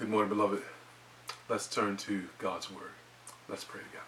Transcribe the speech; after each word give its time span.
Good 0.00 0.08
morning, 0.08 0.30
beloved. 0.30 0.62
Let's 1.50 1.66
turn 1.66 1.98
to 1.98 2.22
God's 2.38 2.70
Word. 2.70 2.92
Let's 3.50 3.64
pray 3.64 3.82
together. 3.82 4.02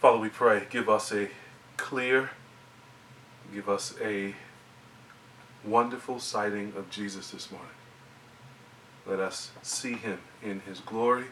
Father, 0.00 0.18
we 0.18 0.28
pray, 0.28 0.66
give 0.68 0.88
us 0.88 1.12
a 1.12 1.28
clear, 1.76 2.30
give 3.54 3.68
us 3.68 3.94
a 4.02 4.34
wonderful 5.64 6.18
sighting 6.18 6.72
of 6.76 6.90
Jesus 6.90 7.30
this 7.30 7.48
morning. 7.52 7.70
Let 9.06 9.20
us 9.20 9.52
see 9.62 9.92
him 9.92 10.18
in 10.42 10.62
his 10.66 10.80
glory. 10.80 11.26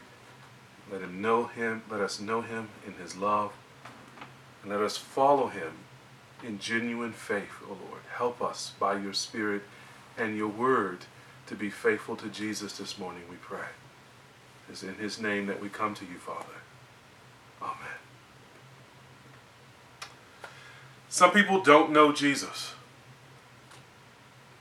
Let 0.89 1.01
him 1.01 1.21
know 1.21 1.47
him. 1.47 1.83
Let 1.91 1.99
us 1.99 2.21
know 2.21 2.39
him 2.39 2.69
in 2.87 2.93
his 2.93 3.17
love. 3.17 3.51
And 4.63 4.71
let 4.71 4.79
us 4.79 4.95
follow 4.95 5.47
him 5.47 5.73
in 6.41 6.57
genuine 6.57 7.11
faith, 7.11 7.61
O 7.65 7.71
Lord. 7.89 8.03
Help 8.13 8.41
us 8.41 8.71
by 8.79 8.97
your 8.97 9.11
Spirit 9.11 9.63
and 10.17 10.37
your 10.37 10.47
word 10.47 10.99
to 11.47 11.55
be 11.55 11.69
faithful 11.69 12.15
to 12.17 12.27
Jesus 12.27 12.77
this 12.77 12.97
morning, 12.97 13.23
we 13.29 13.35
pray. 13.37 13.67
It's 14.69 14.83
in 14.83 14.95
his 14.95 15.19
name 15.19 15.45
that 15.47 15.61
we 15.61 15.69
come 15.69 15.93
to 15.95 16.05
you, 16.05 16.17
Father. 16.17 16.61
Amen. 17.61 17.99
Some 21.09 21.31
people 21.31 21.61
don't 21.61 21.91
know 21.91 22.11
Jesus. 22.11 22.73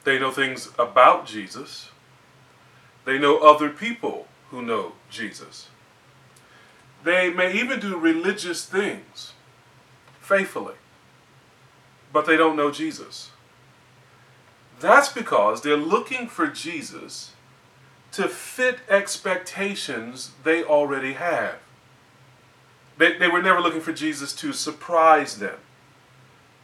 They 0.05 0.19
know 0.19 0.31
things 0.31 0.71
about 0.79 1.27
Jesus. 1.27 1.89
They 3.05 3.19
know 3.19 3.39
other 3.39 3.71
people 3.71 4.29
who 4.51 4.63
know 4.63 4.93
Jesus. 5.11 5.69
They 7.03 7.31
may 7.31 7.53
even 7.55 7.81
do 7.81 7.97
religious 7.97 8.65
things 8.65 9.33
faithfully, 10.21 10.75
but 12.13 12.27
they 12.27 12.37
don't 12.37 12.57
know 12.57 12.71
Jesus. 12.71 13.31
That's 14.85 15.09
because 15.09 15.63
they're 15.63 15.79
looking 15.79 16.29
for 16.29 16.47
Jesus 16.47 17.33
to 18.13 18.29
fit 18.29 18.81
expectations 18.91 20.33
they 20.45 20.63
already 20.63 21.15
have. 21.15 21.55
They, 22.99 23.17
they 23.17 23.29
were 23.29 23.41
never 23.41 23.63
looking 23.63 23.81
for 23.81 23.95
Jesus 23.95 24.35
to 24.35 24.53
surprise 24.53 25.39
them, 25.39 25.57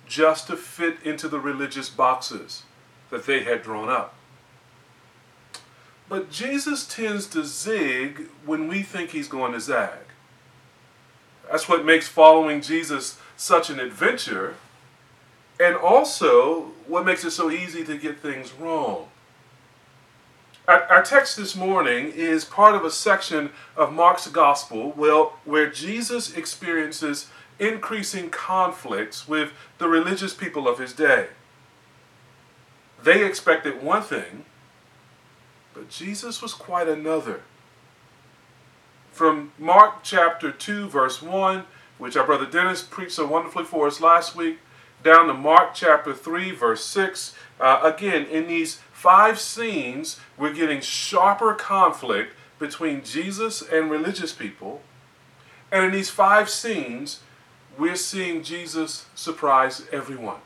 just 0.06 0.48
to 0.48 0.58
fit 0.58 0.98
into 1.02 1.28
the 1.28 1.40
religious 1.40 1.88
boxes 1.88 2.64
that 3.08 3.24
they 3.24 3.42
had 3.42 3.62
drawn 3.62 3.88
up. 3.88 4.12
But 6.06 6.30
Jesus 6.30 6.86
tends 6.86 7.26
to 7.28 7.42
zig 7.42 8.28
when 8.44 8.68
we 8.68 8.82
think 8.82 9.12
he's 9.12 9.28
going 9.28 9.52
to 9.52 9.60
zag. 9.60 10.00
That's 11.50 11.70
what 11.70 11.86
makes 11.86 12.06
following 12.06 12.60
Jesus 12.60 13.18
such 13.38 13.70
an 13.70 13.80
adventure 13.80 14.56
and 15.60 15.76
also 15.76 16.72
what 16.86 17.04
makes 17.04 17.22
it 17.22 17.30
so 17.32 17.50
easy 17.50 17.84
to 17.84 17.98
get 17.98 18.18
things 18.18 18.52
wrong. 18.54 19.06
Our, 20.66 20.82
our 20.84 21.02
text 21.02 21.36
this 21.36 21.54
morning 21.54 22.10
is 22.12 22.44
part 22.44 22.74
of 22.74 22.84
a 22.84 22.90
section 22.90 23.50
of 23.76 23.92
Mark's 23.92 24.26
gospel 24.28 24.92
well, 24.96 25.38
where 25.44 25.70
Jesus 25.70 26.34
experiences 26.34 27.28
increasing 27.58 28.30
conflicts 28.30 29.28
with 29.28 29.52
the 29.76 29.86
religious 29.86 30.32
people 30.32 30.66
of 30.66 30.78
his 30.78 30.94
day. 30.94 31.28
They 33.02 33.24
expected 33.24 33.82
one 33.82 34.02
thing, 34.02 34.46
but 35.74 35.90
Jesus 35.90 36.40
was 36.40 36.54
quite 36.54 36.88
another. 36.88 37.42
From 39.12 39.52
Mark 39.58 40.02
chapter 40.02 40.50
2, 40.50 40.88
verse 40.88 41.20
1, 41.20 41.64
which 41.98 42.16
our 42.16 42.24
brother 42.24 42.46
Dennis 42.46 42.82
preached 42.82 43.12
so 43.12 43.26
wonderfully 43.26 43.64
for 43.64 43.86
us 43.86 44.00
last 44.00 44.34
week, 44.34 44.58
down 45.02 45.26
to 45.28 45.34
Mark 45.34 45.74
chapter 45.74 46.14
3, 46.14 46.52
verse 46.52 46.84
6. 46.84 47.34
Uh, 47.58 47.80
again, 47.82 48.26
in 48.26 48.46
these 48.46 48.80
five 48.92 49.38
scenes, 49.38 50.18
we're 50.36 50.52
getting 50.52 50.80
sharper 50.80 51.54
conflict 51.54 52.34
between 52.58 53.02
Jesus 53.02 53.62
and 53.62 53.90
religious 53.90 54.32
people. 54.32 54.82
And 55.72 55.84
in 55.84 55.92
these 55.92 56.10
five 56.10 56.50
scenes, 56.50 57.20
we're 57.78 57.96
seeing 57.96 58.42
Jesus 58.42 59.06
surprise 59.14 59.86
everyone. 59.92 60.40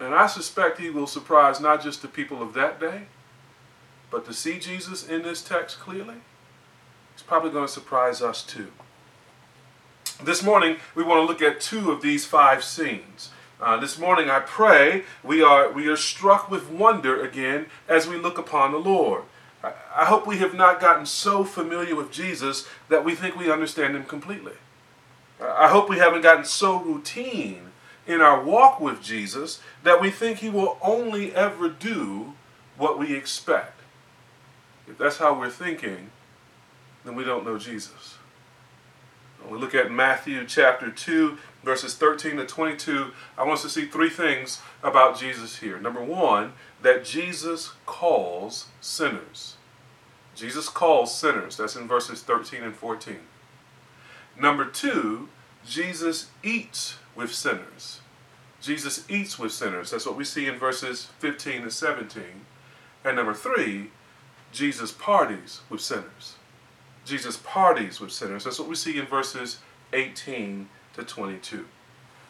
And 0.00 0.14
I 0.14 0.26
suspect 0.26 0.78
he 0.78 0.90
will 0.90 1.06
surprise 1.06 1.60
not 1.60 1.82
just 1.82 2.02
the 2.02 2.08
people 2.08 2.42
of 2.42 2.54
that 2.54 2.80
day, 2.80 3.02
but 4.10 4.26
to 4.26 4.34
see 4.34 4.58
Jesus 4.58 5.06
in 5.06 5.22
this 5.22 5.42
text 5.42 5.78
clearly, 5.78 6.16
he's 7.14 7.22
probably 7.22 7.50
going 7.50 7.66
to 7.66 7.72
surprise 7.72 8.20
us 8.20 8.42
too. 8.42 8.72
This 10.22 10.42
morning, 10.42 10.78
we 10.94 11.04
want 11.04 11.20
to 11.20 11.26
look 11.26 11.42
at 11.42 11.60
two 11.60 11.90
of 11.90 12.00
these 12.00 12.24
five 12.24 12.64
scenes. 12.64 13.30
Uh, 13.60 13.76
this 13.76 13.98
morning, 13.98 14.30
I 14.30 14.40
pray 14.40 15.04
we 15.22 15.42
are, 15.42 15.70
we 15.70 15.88
are 15.88 15.96
struck 15.96 16.50
with 16.50 16.70
wonder 16.70 17.22
again 17.22 17.66
as 17.86 18.08
we 18.08 18.16
look 18.16 18.38
upon 18.38 18.72
the 18.72 18.78
Lord. 18.78 19.24
I, 19.62 19.72
I 19.94 20.04
hope 20.06 20.26
we 20.26 20.38
have 20.38 20.54
not 20.54 20.80
gotten 20.80 21.04
so 21.04 21.44
familiar 21.44 21.94
with 21.94 22.10
Jesus 22.10 22.66
that 22.88 23.04
we 23.04 23.14
think 23.14 23.36
we 23.36 23.50
understand 23.50 23.94
him 23.94 24.04
completely. 24.04 24.54
I 25.38 25.68
hope 25.68 25.90
we 25.90 25.98
haven't 25.98 26.22
gotten 26.22 26.46
so 26.46 26.80
routine 26.80 27.72
in 28.06 28.22
our 28.22 28.42
walk 28.42 28.80
with 28.80 29.02
Jesus 29.02 29.60
that 29.82 30.00
we 30.00 30.10
think 30.10 30.38
he 30.38 30.48
will 30.48 30.78
only 30.80 31.34
ever 31.34 31.68
do 31.68 32.32
what 32.78 32.98
we 32.98 33.14
expect. 33.14 33.80
If 34.88 34.96
that's 34.96 35.18
how 35.18 35.38
we're 35.38 35.50
thinking, 35.50 36.10
then 37.04 37.16
we 37.16 37.24
don't 37.24 37.44
know 37.44 37.58
Jesus. 37.58 38.16
When 39.46 39.54
we 39.54 39.60
look 39.60 39.76
at 39.76 39.92
Matthew 39.92 40.44
chapter 40.44 40.90
2, 40.90 41.38
verses 41.62 41.94
13 41.94 42.38
to 42.38 42.46
22, 42.46 43.12
I 43.38 43.44
want 43.44 43.58
us 43.58 43.62
to 43.62 43.68
see 43.68 43.86
three 43.86 44.10
things 44.10 44.60
about 44.82 45.20
Jesus 45.20 45.58
here. 45.58 45.78
Number 45.78 46.02
one, 46.02 46.54
that 46.82 47.04
Jesus 47.04 47.74
calls 47.86 48.66
sinners. 48.80 49.54
Jesus 50.34 50.68
calls 50.68 51.14
sinners. 51.16 51.56
That's 51.56 51.76
in 51.76 51.86
verses 51.86 52.22
13 52.22 52.64
and 52.64 52.74
14. 52.74 53.18
Number 54.36 54.64
two, 54.64 55.28
Jesus 55.64 56.26
eats 56.42 56.96
with 57.14 57.32
sinners. 57.32 58.00
Jesus 58.60 59.04
eats 59.08 59.38
with 59.38 59.52
sinners. 59.52 59.92
That's 59.92 60.06
what 60.06 60.16
we 60.16 60.24
see 60.24 60.48
in 60.48 60.58
verses 60.58 61.06
15 61.20 61.62
to 61.62 61.70
17. 61.70 62.22
And 63.04 63.14
number 63.14 63.32
three, 63.32 63.92
Jesus 64.50 64.90
parties 64.90 65.60
with 65.70 65.80
sinners. 65.80 66.34
Jesus 67.06 67.36
parties 67.36 68.00
with 68.00 68.12
sinners. 68.12 68.44
That's 68.44 68.58
what 68.58 68.68
we 68.68 68.74
see 68.74 68.98
in 68.98 69.06
verses 69.06 69.60
18 69.92 70.68
to 70.94 71.02
22. 71.02 71.66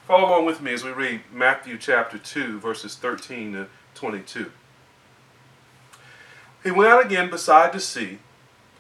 Follow 0.07 0.29
along 0.29 0.45
with 0.45 0.61
me 0.61 0.73
as 0.73 0.85
we 0.85 0.91
read 0.91 1.23
Matthew 1.33 1.79
chapter 1.79 2.19
2, 2.19 2.61
verses 2.61 2.95
13 2.95 3.55
to 3.55 3.67
22. 3.95 4.53
He 6.63 6.71
went 6.71 6.91
out 6.91 7.05
again 7.05 7.31
beside 7.31 7.73
the 7.73 7.81
sea, 7.81 8.19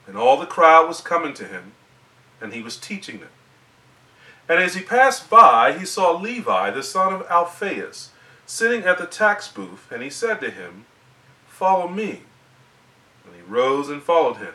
and 0.06 0.16
all 0.16 0.38
the 0.38 0.46
crowd 0.46 0.86
was 0.86 1.00
coming 1.00 1.34
to 1.34 1.44
him, 1.44 1.72
and 2.40 2.52
he 2.52 2.62
was 2.62 2.76
teaching 2.76 3.20
them. 3.20 3.30
And 4.48 4.60
as 4.60 4.74
he 4.74 4.82
passed 4.82 5.28
by, 5.28 5.76
he 5.76 5.84
saw 5.84 6.12
Levi, 6.12 6.70
the 6.70 6.82
son 6.82 7.12
of 7.12 7.26
Alphaeus, 7.28 8.10
sitting 8.44 8.82
at 8.84 8.98
the 8.98 9.06
tax 9.06 9.48
booth, 9.48 9.90
and 9.90 10.02
he 10.02 10.10
said 10.10 10.40
to 10.40 10.50
him, 10.50 10.84
Follow 11.48 11.88
me. 11.88 12.20
And 13.24 13.34
he 13.34 13.42
rose 13.42 13.88
and 13.88 14.02
followed 14.02 14.36
him. 14.36 14.54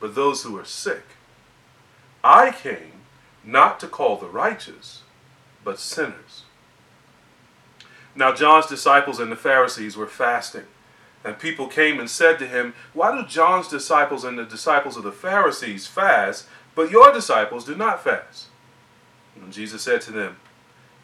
but 0.00 0.14
those 0.14 0.42
who 0.42 0.58
are 0.58 0.64
sick. 0.64 1.04
I 2.22 2.50
came 2.50 2.92
not 3.44 3.78
to 3.80 3.86
call 3.86 4.16
the 4.16 4.28
righteous, 4.28 5.02
but 5.64 5.78
sinners. 5.78 6.42
Now, 8.14 8.34
John's 8.34 8.66
disciples 8.66 9.20
and 9.20 9.30
the 9.30 9.36
Pharisees 9.36 9.96
were 9.96 10.06
fasting. 10.06 10.64
And 11.24 11.38
people 11.38 11.66
came 11.66 11.98
and 11.98 12.08
said 12.08 12.38
to 12.38 12.46
him, 12.46 12.74
Why 12.92 13.14
do 13.14 13.26
John's 13.26 13.68
disciples 13.68 14.24
and 14.24 14.38
the 14.38 14.44
disciples 14.44 14.96
of 14.96 15.02
the 15.02 15.12
Pharisees 15.12 15.86
fast, 15.86 16.46
but 16.74 16.90
your 16.90 17.12
disciples 17.12 17.64
do 17.64 17.74
not 17.74 18.02
fast? 18.02 18.46
And 19.34 19.52
Jesus 19.52 19.82
said 19.82 20.00
to 20.02 20.12
them, 20.12 20.36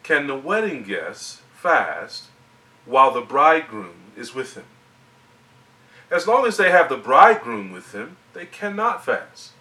Can 0.01 0.27
the 0.27 0.35
wedding 0.35 0.83
guests 0.83 1.41
fast 1.53 2.25
while 2.85 3.11
the 3.11 3.21
bridegroom 3.21 4.11
is 4.15 4.33
with 4.33 4.55
them? 4.55 4.65
As 6.09 6.27
long 6.27 6.45
as 6.45 6.57
they 6.57 6.71
have 6.71 6.89
the 6.89 6.97
bridegroom 6.97 7.71
with 7.71 7.91
them, 7.91 8.17
they 8.33 8.45
cannot 8.45 9.05
fast. 9.05 9.51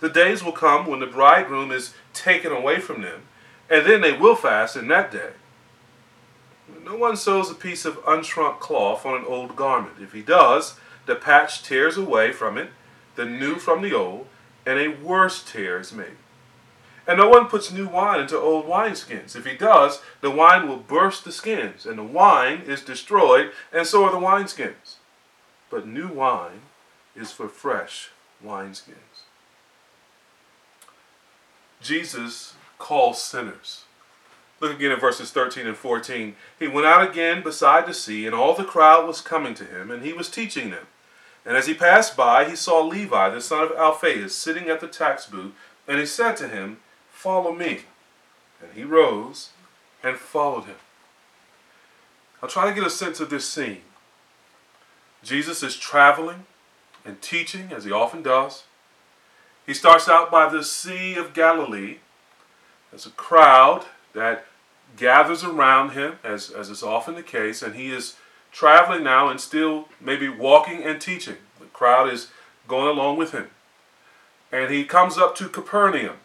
The 0.00 0.08
days 0.08 0.42
will 0.42 0.52
come 0.52 0.86
when 0.86 1.00
the 1.00 1.06
bridegroom 1.06 1.70
is 1.70 1.94
taken 2.14 2.52
away 2.52 2.80
from 2.80 3.02
them, 3.02 3.22
and 3.68 3.86
then 3.86 4.00
they 4.00 4.12
will 4.12 4.34
fast 4.34 4.76
in 4.76 4.88
that 4.88 5.12
day. 5.12 5.32
No 6.84 6.96
one 6.96 7.16
sews 7.16 7.50
a 7.50 7.54
piece 7.54 7.84
of 7.84 8.02
unshrunk 8.04 8.60
cloth 8.60 9.04
on 9.04 9.14
an 9.14 9.26
old 9.26 9.56
garment. 9.56 9.96
If 10.00 10.12
he 10.12 10.22
does, 10.22 10.78
the 11.06 11.14
patch 11.14 11.62
tears 11.62 11.96
away 11.96 12.32
from 12.32 12.56
it, 12.56 12.70
the 13.16 13.24
new 13.24 13.56
from 13.56 13.82
the 13.82 13.92
old, 13.92 14.26
and 14.64 14.78
a 14.78 14.88
worse 14.88 15.42
tear 15.42 15.78
is 15.80 15.92
made. 15.92 16.16
And 17.06 17.18
no 17.18 17.28
one 17.28 17.46
puts 17.46 17.72
new 17.72 17.88
wine 17.88 18.20
into 18.20 18.38
old 18.38 18.66
wineskins. 18.66 19.34
If 19.34 19.44
he 19.44 19.56
does, 19.56 20.00
the 20.20 20.30
wine 20.30 20.68
will 20.68 20.76
burst 20.76 21.24
the 21.24 21.32
skins, 21.32 21.84
and 21.84 21.98
the 21.98 22.04
wine 22.04 22.62
is 22.66 22.82
destroyed, 22.82 23.50
and 23.72 23.86
so 23.86 24.04
are 24.04 24.12
the 24.12 24.18
wineskins. 24.18 24.96
But 25.70 25.86
new 25.86 26.08
wine 26.08 26.60
is 27.20 27.32
for 27.32 27.48
fresh 27.48 28.10
wineskins. 28.44 29.24
Jesus 31.80 32.54
calls 32.78 33.22
sinners. 33.22 33.84
Look 34.60 34.74
again 34.74 34.92
at 34.92 35.00
verses 35.00 35.30
13 35.30 35.66
and 35.66 35.76
14. 35.76 36.34
He 36.58 36.68
went 36.68 36.86
out 36.86 37.08
again 37.08 37.42
beside 37.42 37.86
the 37.86 37.94
sea, 37.94 38.26
and 38.26 38.34
all 38.34 38.54
the 38.54 38.64
crowd 38.64 39.06
was 39.06 39.22
coming 39.22 39.54
to 39.54 39.64
him, 39.64 39.90
and 39.90 40.02
he 40.02 40.12
was 40.12 40.28
teaching 40.28 40.70
them. 40.70 40.86
And 41.46 41.56
as 41.56 41.66
he 41.66 41.72
passed 41.72 42.16
by, 42.16 42.48
he 42.48 42.54
saw 42.54 42.82
Levi, 42.82 43.30
the 43.30 43.40
son 43.40 43.62
of 43.62 43.72
Alphaeus, 43.72 44.34
sitting 44.34 44.68
at 44.68 44.80
the 44.80 44.88
tax 44.88 45.26
booth, 45.26 45.52
and 45.88 45.98
he 45.98 46.04
said 46.04 46.36
to 46.36 46.48
him, 46.48 46.78
Follow 47.10 47.52
me. 47.52 47.80
And 48.62 48.72
he 48.74 48.84
rose 48.84 49.50
and 50.02 50.18
followed 50.18 50.64
him. 50.64 50.76
I'll 52.42 52.48
try 52.48 52.68
to 52.68 52.74
get 52.74 52.86
a 52.86 52.90
sense 52.90 53.20
of 53.20 53.30
this 53.30 53.48
scene. 53.48 53.82
Jesus 55.22 55.62
is 55.62 55.76
traveling 55.76 56.44
and 57.04 57.20
teaching, 57.20 57.72
as 57.72 57.84
he 57.84 57.92
often 57.92 58.22
does. 58.22 58.64
He 59.66 59.74
starts 59.74 60.08
out 60.08 60.30
by 60.30 60.48
the 60.48 60.64
Sea 60.64 61.14
of 61.16 61.34
Galilee. 61.34 61.98
There's 62.90 63.06
a 63.06 63.10
crowd 63.10 63.84
that 64.14 64.46
gathers 64.96 65.44
around 65.44 65.90
him, 65.90 66.18
as, 66.24 66.50
as 66.50 66.68
is 66.70 66.82
often 66.82 67.14
the 67.14 67.22
case, 67.22 67.62
and 67.62 67.74
he 67.74 67.92
is 67.92 68.16
traveling 68.52 69.04
now 69.04 69.28
and 69.28 69.40
still 69.40 69.88
maybe 70.00 70.28
walking 70.28 70.82
and 70.82 71.00
teaching. 71.00 71.36
The 71.58 71.66
crowd 71.66 72.12
is 72.12 72.28
going 72.66 72.88
along 72.88 73.16
with 73.16 73.32
him. 73.32 73.50
And 74.50 74.72
he 74.72 74.84
comes 74.84 75.16
up 75.16 75.36
to 75.36 75.48
Capernaum. 75.48 76.16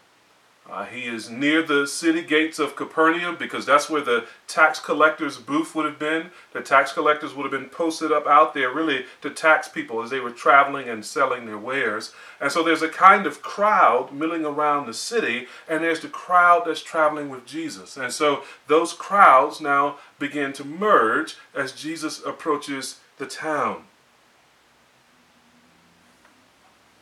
Uh, 0.68 0.84
he 0.84 1.04
is 1.04 1.30
near 1.30 1.62
the 1.62 1.86
city 1.86 2.22
gates 2.22 2.58
of 2.58 2.74
Capernaum 2.74 3.36
because 3.36 3.64
that's 3.64 3.88
where 3.88 4.00
the 4.00 4.26
tax 4.48 4.80
collector's 4.80 5.38
booth 5.38 5.76
would 5.76 5.84
have 5.84 5.98
been. 5.98 6.30
The 6.52 6.60
tax 6.60 6.92
collectors 6.92 7.34
would 7.34 7.44
have 7.44 7.52
been 7.52 7.70
posted 7.70 8.10
up 8.10 8.26
out 8.26 8.52
there 8.52 8.72
really 8.72 9.04
to 9.22 9.30
tax 9.30 9.68
people 9.68 10.02
as 10.02 10.10
they 10.10 10.18
were 10.18 10.32
traveling 10.32 10.88
and 10.88 11.04
selling 11.04 11.46
their 11.46 11.58
wares. 11.58 12.12
And 12.40 12.50
so 12.50 12.64
there's 12.64 12.82
a 12.82 12.88
kind 12.88 13.26
of 13.26 13.42
crowd 13.42 14.12
milling 14.12 14.44
around 14.44 14.86
the 14.86 14.94
city, 14.94 15.46
and 15.68 15.84
there's 15.84 16.00
the 16.00 16.08
crowd 16.08 16.64
that's 16.66 16.82
traveling 16.82 17.28
with 17.28 17.46
Jesus. 17.46 17.96
And 17.96 18.12
so 18.12 18.42
those 18.66 18.92
crowds 18.92 19.60
now 19.60 19.98
begin 20.18 20.52
to 20.54 20.64
merge 20.64 21.36
as 21.54 21.70
Jesus 21.70 22.20
approaches 22.24 22.98
the 23.18 23.26
town. 23.26 23.84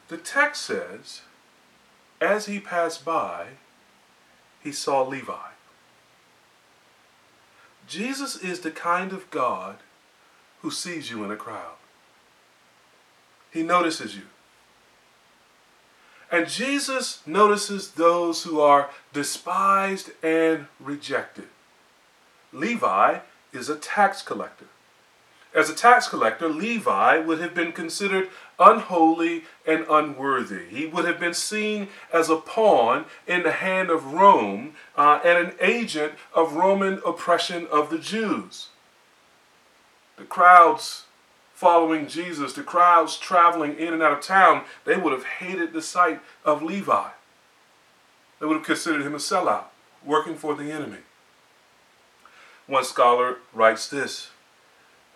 The 0.09 0.19
text 0.19 0.63
says, 0.63 1.23
as 2.25 2.47
he 2.47 2.59
passed 2.59 3.05
by, 3.05 3.47
he 4.63 4.73
saw 4.73 5.03
Levi. 5.03 5.51
Jesus 7.87 8.37
is 8.37 8.61
the 8.61 8.71
kind 8.71 9.13
of 9.13 9.31
God 9.31 9.77
who 10.63 10.71
sees 10.71 11.11
you 11.11 11.23
in 11.23 11.31
a 11.31 11.37
crowd. 11.37 11.77
He 13.51 13.63
notices 13.63 14.17
you. 14.17 14.23
And 16.33 16.49
Jesus 16.49 17.21
notices 17.27 17.93
those 17.93 18.45
who 18.45 18.59
are 18.59 18.91
despised 19.13 20.11
and 20.23 20.67
rejected. 20.81 21.49
Levi 22.53 23.19
is 23.53 23.69
a 23.69 23.77
tax 23.77 24.23
collector. 24.23 24.67
As 25.55 25.71
a 25.71 25.75
tax 25.75 26.09
collector, 26.09 26.49
Levi 26.49 27.19
would 27.19 27.39
have 27.39 27.55
been 27.55 27.71
considered 27.71 28.29
unholy 28.59 29.45
and 29.67 29.85
unworthy. 29.89 30.67
He 30.69 30.87
would 30.87 31.05
have 31.05 31.19
been 31.19 31.35
seen 31.35 31.89
as 32.13 32.31
a 32.31 32.37
pawn 32.37 33.07
in 33.27 33.43
the 33.43 33.53
hand 33.53 33.91
of 33.91 34.13
Rome 34.13 34.75
uh, 34.97 35.21
and 35.25 35.49
an 35.49 35.55
agent 35.61 36.15
of 36.35 36.55
Roman 36.55 37.01
oppression 37.07 37.67
of 37.71 37.91
the 37.91 37.99
Jews. 37.99 38.69
The 40.17 40.25
crowds 40.25 41.05
following 41.55 42.09
Jesus, 42.09 42.53
the 42.53 42.63
crowds 42.63 43.17
traveling 43.17 43.79
in 43.79 43.93
and 43.93 44.03
out 44.03 44.13
of 44.13 44.21
town, 44.21 44.65
they 44.85 44.97
would 44.97 45.13
have 45.13 45.25
hated 45.25 45.73
the 45.73 45.83
sight 45.83 46.21
of 46.45 46.63
Levi. 46.63 47.09
They 48.39 48.47
would 48.47 48.57
have 48.57 48.67
considered 48.67 49.03
him 49.03 49.15
a 49.15 49.19
sellout, 49.19 49.67
working 50.05 50.35
for 50.35 50.55
the 50.55 50.71
enemy. 50.71 50.99
One 52.67 52.85
scholar 52.85 53.39
writes 53.53 53.89
this 53.89 54.31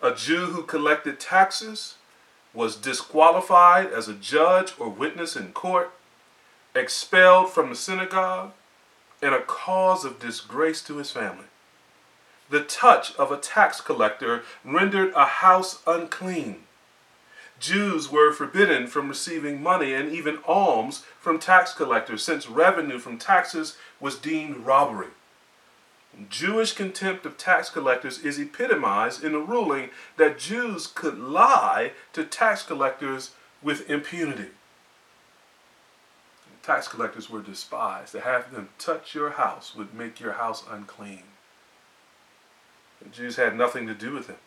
a 0.01 0.13
Jew 0.13 0.47
who 0.47 0.63
collected 0.63 1.19
taxes 1.19 1.95
was 2.59 2.75
disqualified 2.75 3.89
as 3.93 4.09
a 4.09 4.13
judge 4.13 4.73
or 4.77 4.89
witness 4.89 5.37
in 5.37 5.53
court, 5.53 5.91
expelled 6.75 7.49
from 7.49 7.69
the 7.69 7.75
synagogue, 7.75 8.51
and 9.21 9.33
a 9.33 9.41
cause 9.41 10.03
of 10.03 10.19
disgrace 10.19 10.81
to 10.81 10.97
his 10.97 11.09
family. 11.09 11.45
The 12.49 12.59
touch 12.59 13.15
of 13.15 13.31
a 13.31 13.37
tax 13.37 13.79
collector 13.79 14.43
rendered 14.65 15.13
a 15.15 15.25
house 15.25 15.81
unclean. 15.87 16.63
Jews 17.61 18.11
were 18.11 18.33
forbidden 18.33 18.87
from 18.87 19.07
receiving 19.07 19.63
money 19.63 19.93
and 19.93 20.11
even 20.11 20.39
alms 20.45 21.05
from 21.17 21.39
tax 21.39 21.73
collectors, 21.73 22.23
since 22.23 22.49
revenue 22.49 22.99
from 22.99 23.17
taxes 23.17 23.77
was 24.01 24.17
deemed 24.17 24.65
robbery. 24.65 25.13
Jewish 26.29 26.73
contempt 26.73 27.25
of 27.25 27.37
tax 27.37 27.69
collectors 27.69 28.19
is 28.19 28.39
epitomized 28.39 29.23
in 29.23 29.31
the 29.31 29.39
ruling 29.39 29.89
that 30.17 30.39
Jews 30.39 30.87
could 30.87 31.17
lie 31.17 31.91
to 32.13 32.23
tax 32.23 32.63
collectors 32.63 33.31
with 33.61 33.89
impunity. 33.89 34.49
Tax 36.63 36.87
collectors 36.87 37.29
were 37.29 37.41
despised. 37.41 38.11
To 38.11 38.21
have 38.21 38.51
them 38.51 38.69
touch 38.77 39.15
your 39.15 39.31
house 39.31 39.73
would 39.75 39.93
make 39.93 40.19
your 40.19 40.33
house 40.33 40.63
unclean. 40.69 41.23
The 43.01 43.09
Jews 43.09 43.37
had 43.37 43.55
nothing 43.55 43.87
to 43.87 43.93
do 43.93 44.13
with 44.13 44.27
him. 44.27 44.37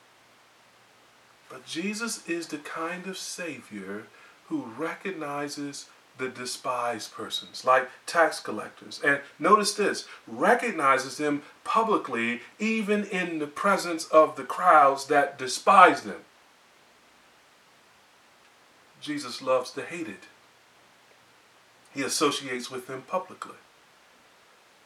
But 1.48 1.66
Jesus 1.66 2.26
is 2.28 2.48
the 2.48 2.58
kind 2.58 3.06
of 3.06 3.18
Savior 3.18 4.04
who 4.48 4.62
recognizes 4.76 5.86
the 6.18 6.28
despised 6.28 7.12
persons, 7.12 7.64
like 7.64 7.88
tax 8.06 8.40
collectors. 8.40 9.00
And 9.04 9.20
notice 9.38 9.74
this 9.74 10.06
recognizes 10.26 11.16
them 11.16 11.42
publicly, 11.64 12.40
even 12.58 13.04
in 13.04 13.38
the 13.38 13.46
presence 13.46 14.06
of 14.06 14.36
the 14.36 14.44
crowds 14.44 15.06
that 15.06 15.38
despise 15.38 16.02
them. 16.02 16.24
Jesus 19.00 19.42
loves 19.42 19.72
the 19.72 19.82
hated, 19.82 20.26
he 21.92 22.02
associates 22.02 22.70
with 22.70 22.86
them 22.86 23.02
publicly. 23.08 23.56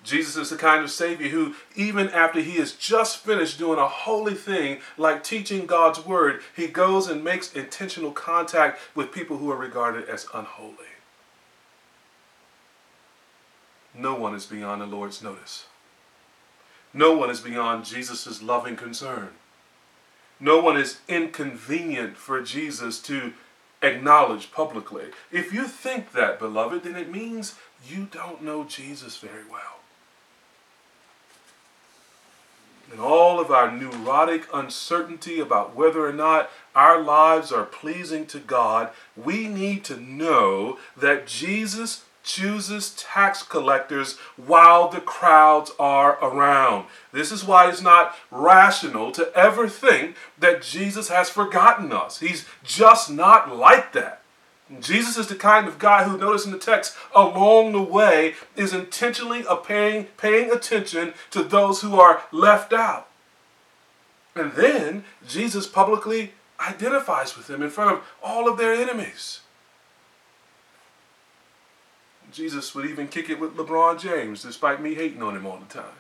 Jesus 0.02 0.36
is 0.36 0.50
the 0.50 0.56
kind 0.56 0.84
of 0.84 0.90
Savior 0.90 1.28
who, 1.28 1.54
even 1.74 2.08
after 2.10 2.40
he 2.40 2.58
has 2.58 2.72
just 2.72 3.18
finished 3.18 3.58
doing 3.58 3.78
a 3.78 3.88
holy 3.88 4.34
thing 4.34 4.78
like 4.96 5.24
teaching 5.24 5.66
God's 5.66 6.04
Word, 6.06 6.40
he 6.54 6.68
goes 6.68 7.08
and 7.08 7.24
makes 7.24 7.52
intentional 7.52 8.12
contact 8.12 8.78
with 8.94 9.10
people 9.10 9.38
who 9.38 9.50
are 9.50 9.56
regarded 9.56 10.08
as 10.08 10.26
unholy. 10.32 10.95
No 13.98 14.14
one 14.14 14.34
is 14.34 14.46
beyond 14.46 14.82
the 14.82 14.86
Lord's 14.86 15.22
notice. 15.22 15.66
No 16.92 17.16
one 17.16 17.30
is 17.30 17.40
beyond 17.40 17.84
Jesus' 17.84 18.42
loving 18.42 18.76
concern. 18.76 19.30
No 20.38 20.60
one 20.60 20.76
is 20.76 20.98
inconvenient 21.08 22.16
for 22.16 22.42
Jesus 22.42 23.00
to 23.02 23.32
acknowledge 23.82 24.52
publicly. 24.52 25.06
If 25.30 25.52
you 25.52 25.64
think 25.64 26.12
that, 26.12 26.38
beloved, 26.38 26.84
then 26.84 26.96
it 26.96 27.10
means 27.10 27.54
you 27.86 28.08
don't 28.10 28.42
know 28.42 28.64
Jesus 28.64 29.16
very 29.16 29.44
well. 29.50 29.80
In 32.92 33.00
all 33.00 33.40
of 33.40 33.50
our 33.50 33.70
neurotic 33.70 34.46
uncertainty 34.54 35.40
about 35.40 35.74
whether 35.74 36.06
or 36.06 36.12
not 36.12 36.50
our 36.74 37.00
lives 37.00 37.50
are 37.50 37.64
pleasing 37.64 38.26
to 38.26 38.38
God, 38.38 38.90
we 39.16 39.48
need 39.48 39.84
to 39.84 39.96
know 39.96 40.78
that 40.96 41.26
Jesus 41.26 42.04
chooses 42.26 42.90
tax 42.90 43.42
collectors 43.42 44.18
while 44.36 44.88
the 44.88 45.00
crowds 45.00 45.70
are 45.78 46.18
around. 46.22 46.86
This 47.12 47.32
is 47.32 47.44
why 47.44 47.70
it's 47.70 47.80
not 47.80 48.14
rational 48.30 49.12
to 49.12 49.32
ever 49.34 49.68
think 49.68 50.16
that 50.38 50.60
Jesus 50.60 51.08
has 51.08 51.30
forgotten 51.30 51.92
us. 51.92 52.18
He's 52.18 52.44
just 52.62 53.10
not 53.10 53.56
like 53.56 53.92
that. 53.94 54.20
Jesus 54.80 55.16
is 55.16 55.28
the 55.28 55.36
kind 55.36 55.68
of 55.68 55.78
guy 55.78 56.02
who, 56.02 56.18
notice 56.18 56.44
in 56.44 56.50
the 56.50 56.58
text, 56.58 56.96
along 57.14 57.70
the 57.70 57.80
way 57.80 58.34
is 58.56 58.74
intentionally 58.74 59.44
paying, 59.64 60.06
paying 60.16 60.50
attention 60.50 61.14
to 61.30 61.44
those 61.44 61.80
who 61.80 62.00
are 62.00 62.22
left 62.32 62.72
out. 62.72 63.08
And 64.34 64.52
then 64.52 65.04
Jesus 65.26 65.68
publicly 65.68 66.32
identifies 66.60 67.36
with 67.36 67.46
them 67.46 67.62
in 67.62 67.70
front 67.70 67.92
of 67.92 68.04
all 68.22 68.48
of 68.48 68.58
their 68.58 68.74
enemies. 68.74 69.40
Jesus 72.36 72.74
would 72.74 72.84
even 72.84 73.08
kick 73.08 73.30
it 73.30 73.40
with 73.40 73.56
LeBron 73.56 73.98
James, 73.98 74.42
despite 74.42 74.82
me 74.82 74.94
hating 74.94 75.22
on 75.22 75.34
him 75.34 75.46
all 75.46 75.56
the 75.56 75.72
time. 75.72 75.96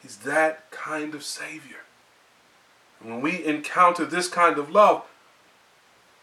He's 0.00 0.18
that 0.18 0.70
kind 0.70 1.12
of 1.12 1.24
Savior. 1.24 1.80
And 3.00 3.10
when 3.10 3.20
we 3.20 3.44
encounter 3.44 4.04
this 4.04 4.28
kind 4.28 4.58
of 4.58 4.70
love, 4.70 5.04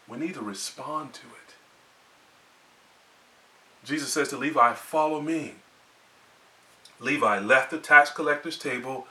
we 0.08 0.16
need 0.16 0.32
to 0.34 0.40
respond 0.40 1.12
to 1.12 1.26
it. 1.26 1.54
Jesus 3.84 4.10
says 4.10 4.28
to 4.28 4.38
Levi, 4.38 4.72
Follow 4.72 5.20
me. 5.20 5.56
Levi 6.98 7.38
left 7.38 7.70
the 7.70 7.78
tax 7.78 8.10
collector's 8.10 8.56
table 8.56 9.06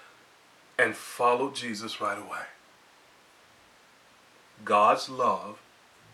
and 0.79 0.96
followed 0.96 1.53
Jesus 1.53 2.01
right 2.01 2.17
away. 2.17 2.46
God's 4.65 5.10
love 5.10 5.60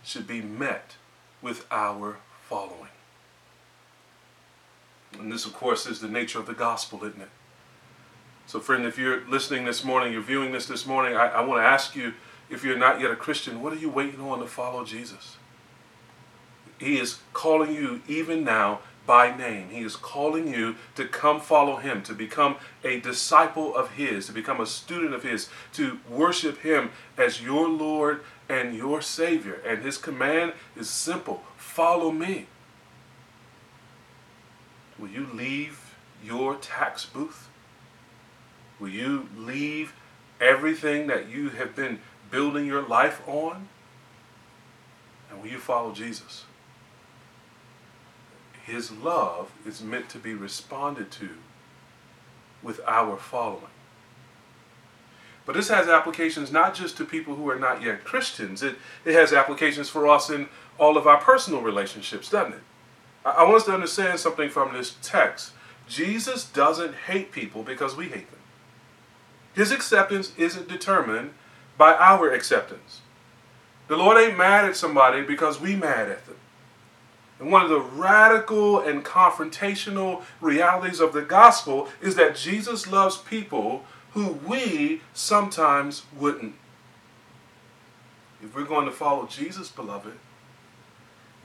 should 0.04 0.28
be 0.28 0.42
met 0.42 0.96
with 1.42 1.66
our 1.72 2.18
following. 2.50 2.90
And 5.14 5.32
this, 5.32 5.46
of 5.46 5.54
course, 5.54 5.86
is 5.86 6.00
the 6.00 6.08
nature 6.08 6.40
of 6.40 6.46
the 6.46 6.54
gospel, 6.54 7.04
isn't 7.04 7.22
it? 7.22 7.30
So, 8.46 8.60
friend, 8.60 8.86
if 8.86 8.98
you're 8.98 9.26
listening 9.28 9.66
this 9.66 9.84
morning, 9.84 10.14
you're 10.14 10.22
viewing 10.22 10.52
this 10.52 10.68
this 10.68 10.86
morning, 10.86 11.16
I, 11.16 11.28
I 11.28 11.42
want 11.42 11.62
to 11.62 11.66
ask 11.68 11.96
you 11.96 12.14
if 12.50 12.64
you're 12.64 12.78
not 12.78 13.02
yet 13.02 13.12
a 13.12 13.16
Christian, 13.16 13.62
what 13.62 13.74
are 13.74 13.78
you 13.78 13.90
waiting 13.90 14.22
on 14.22 14.40
to 14.40 14.48
follow 14.48 14.86
Jesus? 14.86 15.38
He 16.80 16.98
is 16.98 17.20
calling 17.34 17.74
you 17.74 18.02
even 18.08 18.44
now 18.44 18.80
by 19.06 19.36
name. 19.36 19.70
He 19.70 19.82
is 19.82 19.96
calling 19.96 20.48
you 20.48 20.76
to 20.96 21.06
come 21.06 21.40
follow 21.40 21.78
him, 21.78 22.04
to 22.04 22.14
become 22.14 22.58
a 22.84 23.00
disciple 23.00 23.76
of 23.76 23.92
his, 23.92 24.28
to 24.28 24.32
become 24.34 24.62
a 24.62 24.66
student 24.66 25.14
of 25.14 25.24
his, 25.24 25.50
to 25.74 26.00
worship 26.10 26.60
him 26.60 26.92
as 27.18 27.42
your 27.42 27.68
Lord 27.68 28.22
and 28.48 28.76
your 28.76 29.02
Savior. 29.02 29.62
And 29.66 29.82
his 29.82 29.98
command 29.98 30.54
is 30.76 30.90
simple 30.90 31.44
follow 31.58 32.12
me. 32.12 32.48
Will 35.00 35.10
you 35.10 35.28
leave 35.34 35.96
your 36.24 36.56
tax 36.56 37.06
booth? 37.06 37.50
Will 38.80 38.90
you 38.90 39.30
leave 39.36 39.94
everything 40.40 41.08
that 41.08 41.30
you 41.30 41.50
have 41.50 41.76
been 41.76 42.00
building 42.32 42.66
your 42.66 42.82
life 42.82 43.22
on? 43.28 43.68
And 45.30 45.42
will 45.42 45.50
you 45.50 45.60
follow 45.60 45.92
Jesus? 45.92 46.46
His 48.66 48.92
love 48.92 49.52
is 49.66 49.82
meant 49.82 50.10
to 50.10 50.18
be 50.18 50.34
responded 50.34 51.12
to 51.12 51.30
with 52.62 52.82
our 52.86 53.18
following. 53.18 53.64
But 55.46 55.56
this 55.56 55.70
has 55.70 55.88
applications 55.88 56.52
not 56.52 56.76
just 56.76 56.98
to 56.98 57.06
people 57.06 57.36
who 57.36 57.50
are 57.50 57.58
not 57.58 57.82
yet 57.82 58.04
Christians, 58.04 58.62
it, 58.62 58.76
it 59.06 59.14
has 59.14 59.32
applications 59.32 59.88
for 59.88 60.06
us 60.08 60.30
in 60.30 60.50
all 60.78 60.98
of 60.98 61.08
our 61.08 61.18
personal 61.18 61.62
relationships, 61.62 62.30
doesn't 62.30 62.54
it? 62.54 62.60
I, 63.36 63.44
want 63.44 63.58
us 63.58 63.66
to 63.66 63.74
understand 63.74 64.20
something 64.20 64.50
from 64.50 64.74
this 64.74 64.96
text. 65.02 65.52
Jesus 65.88 66.46
doesn't 66.46 66.94
hate 66.94 67.32
people 67.32 67.64
because 67.64 67.96
we 67.96 68.06
hate 68.06 68.30
them. 68.30 68.40
His 69.54 69.72
acceptance 69.72 70.34
isn't 70.38 70.68
determined 70.68 71.32
by 71.78 71.94
our 71.94 72.32
acceptance. 72.32 73.02
The 73.88 73.98
Lord 73.98 74.18
ain't 74.18 74.38
mad 74.38 74.66
at 74.66 74.76
somebody 74.76 75.22
because 75.22 75.60
we 75.60 75.76
mad 75.76 76.10
at 76.10 76.26
them. 76.26 76.36
And 77.40 77.52
one 77.52 77.64
of 77.64 77.70
the 77.70 77.80
radical 77.80 78.80
and 78.80 79.06
confrontational 79.06 80.24
realities 80.42 81.00
of 81.00 81.14
the 81.14 81.22
gospel 81.22 81.88
is 82.02 82.16
that 82.16 82.36
Jesus 82.36 82.88
loves 82.88 83.18
people 83.18 83.86
who 84.14 84.40
we 84.46 85.02
sometimes 85.14 86.04
wouldn't. 86.18 86.56
If 88.42 88.56
we're 88.56 88.64
going 88.64 88.86
to 88.86 88.92
follow 88.92 89.28
Jesus, 89.28 89.70
beloved, 89.70 90.14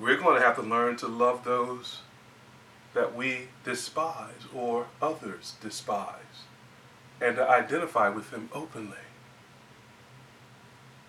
we're 0.03 0.17
going 0.17 0.39
to 0.39 0.47
have 0.47 0.57
to 0.57 0.63
learn 0.63 0.97
to 0.97 1.07
love 1.07 1.45
those 1.45 2.01
that 2.93 3.15
we 3.15 3.49
despise 3.65 4.43
or 4.55 4.89
others 5.01 5.55
despise 5.63 6.45
and 7.21 7.37
to 7.37 7.49
identify 7.49 8.09
with 8.09 8.31
them 8.31 8.51
openly. 8.53 8.97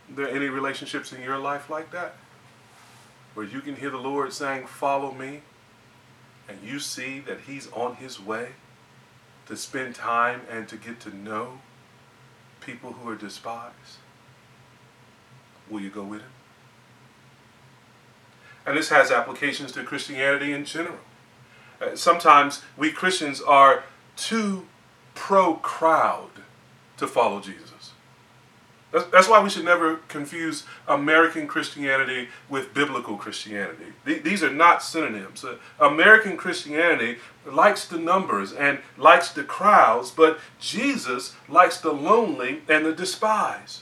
Are 0.10 0.16
there 0.16 0.30
any 0.30 0.48
relationships 0.48 1.12
in 1.12 1.22
your 1.22 1.38
life 1.38 1.70
like 1.70 1.92
that? 1.92 2.16
where 3.34 3.46
you 3.46 3.62
can 3.62 3.76
hear 3.76 3.90
the 3.90 3.98
Lord 3.98 4.34
saying, 4.34 4.68
Follow 4.68 5.12
me, 5.12 5.42
and 6.48 6.60
you 6.64 6.80
see 6.80 7.20
that 7.22 7.42
He's 7.42 7.72
on 7.72 7.96
His 7.96 8.20
way 8.20 8.50
to 9.48 9.58
spend 9.58 9.96
time 9.96 10.42
and 10.50 10.68
to 10.70 10.78
get 10.78 11.00
to 11.02 11.16
know 11.16 11.60
people 12.62 12.94
who 12.94 13.10
are 13.10 13.16
despised? 13.16 13.98
Will 15.70 15.82
you 15.82 15.90
go 15.90 16.04
with 16.04 16.22
Him? 16.22 16.30
And 18.66 18.78
this 18.78 18.90
has 18.90 19.12
applications 19.12 19.72
to 19.74 19.84
Christianity 19.84 20.54
in 20.54 20.66
general. 20.66 21.00
Uh, 21.82 21.96
sometimes 21.96 22.62
we 22.78 22.92
Christians 22.92 23.42
are 23.42 23.84
too 24.16 24.68
pro 25.16 25.56
crowd 25.56 26.30
to 26.98 27.08
follow 27.08 27.40
Jesus. 27.40 27.92
That's, 28.94 29.06
that's 29.08 29.28
why 29.28 29.42
we 29.42 29.50
should 29.50 29.66
never 29.66 29.98
confuse 30.08 30.66
American 30.88 31.48
Christianity 31.48 32.30
with 32.48 32.74
biblical 32.74 33.18
Christianity. 33.18 33.86
These 34.06 34.44
are 34.44 34.54
not 34.54 34.84
synonyms. 34.84 35.44
Uh, 35.44 35.56
American 35.80 36.38
Christianity 36.38 37.18
likes 37.46 37.88
the 37.88 37.98
numbers 37.98 38.54
and 38.54 38.80
likes 38.98 39.32
the 39.32 39.44
crowds, 39.44 40.12
but 40.12 40.40
Jesus 40.60 41.36
likes 41.50 41.80
the 41.80 41.92
lonely 41.92 42.62
and 42.70 42.86
the 42.86 42.94
despised. 42.94 43.82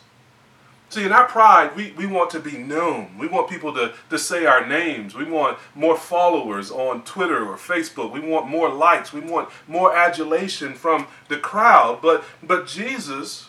See, 0.91 1.05
in 1.05 1.13
our 1.13 1.25
pride, 1.25 1.73
we, 1.73 1.93
we 1.93 2.05
want 2.05 2.31
to 2.31 2.39
be 2.41 2.57
known. 2.57 3.17
We 3.17 3.25
want 3.25 3.49
people 3.49 3.73
to, 3.75 3.93
to 4.09 4.19
say 4.19 4.45
our 4.45 4.67
names. 4.67 5.15
We 5.15 5.23
want 5.23 5.57
more 5.73 5.97
followers 5.97 6.69
on 6.69 7.03
Twitter 7.03 7.47
or 7.47 7.55
Facebook. 7.55 8.11
We 8.11 8.19
want 8.19 8.49
more 8.49 8.69
likes. 8.69 9.13
We 9.13 9.21
want 9.21 9.47
more 9.69 9.95
adulation 9.95 10.73
from 10.75 11.07
the 11.29 11.37
crowd. 11.37 12.01
But, 12.01 12.25
but 12.43 12.67
Jesus 12.67 13.47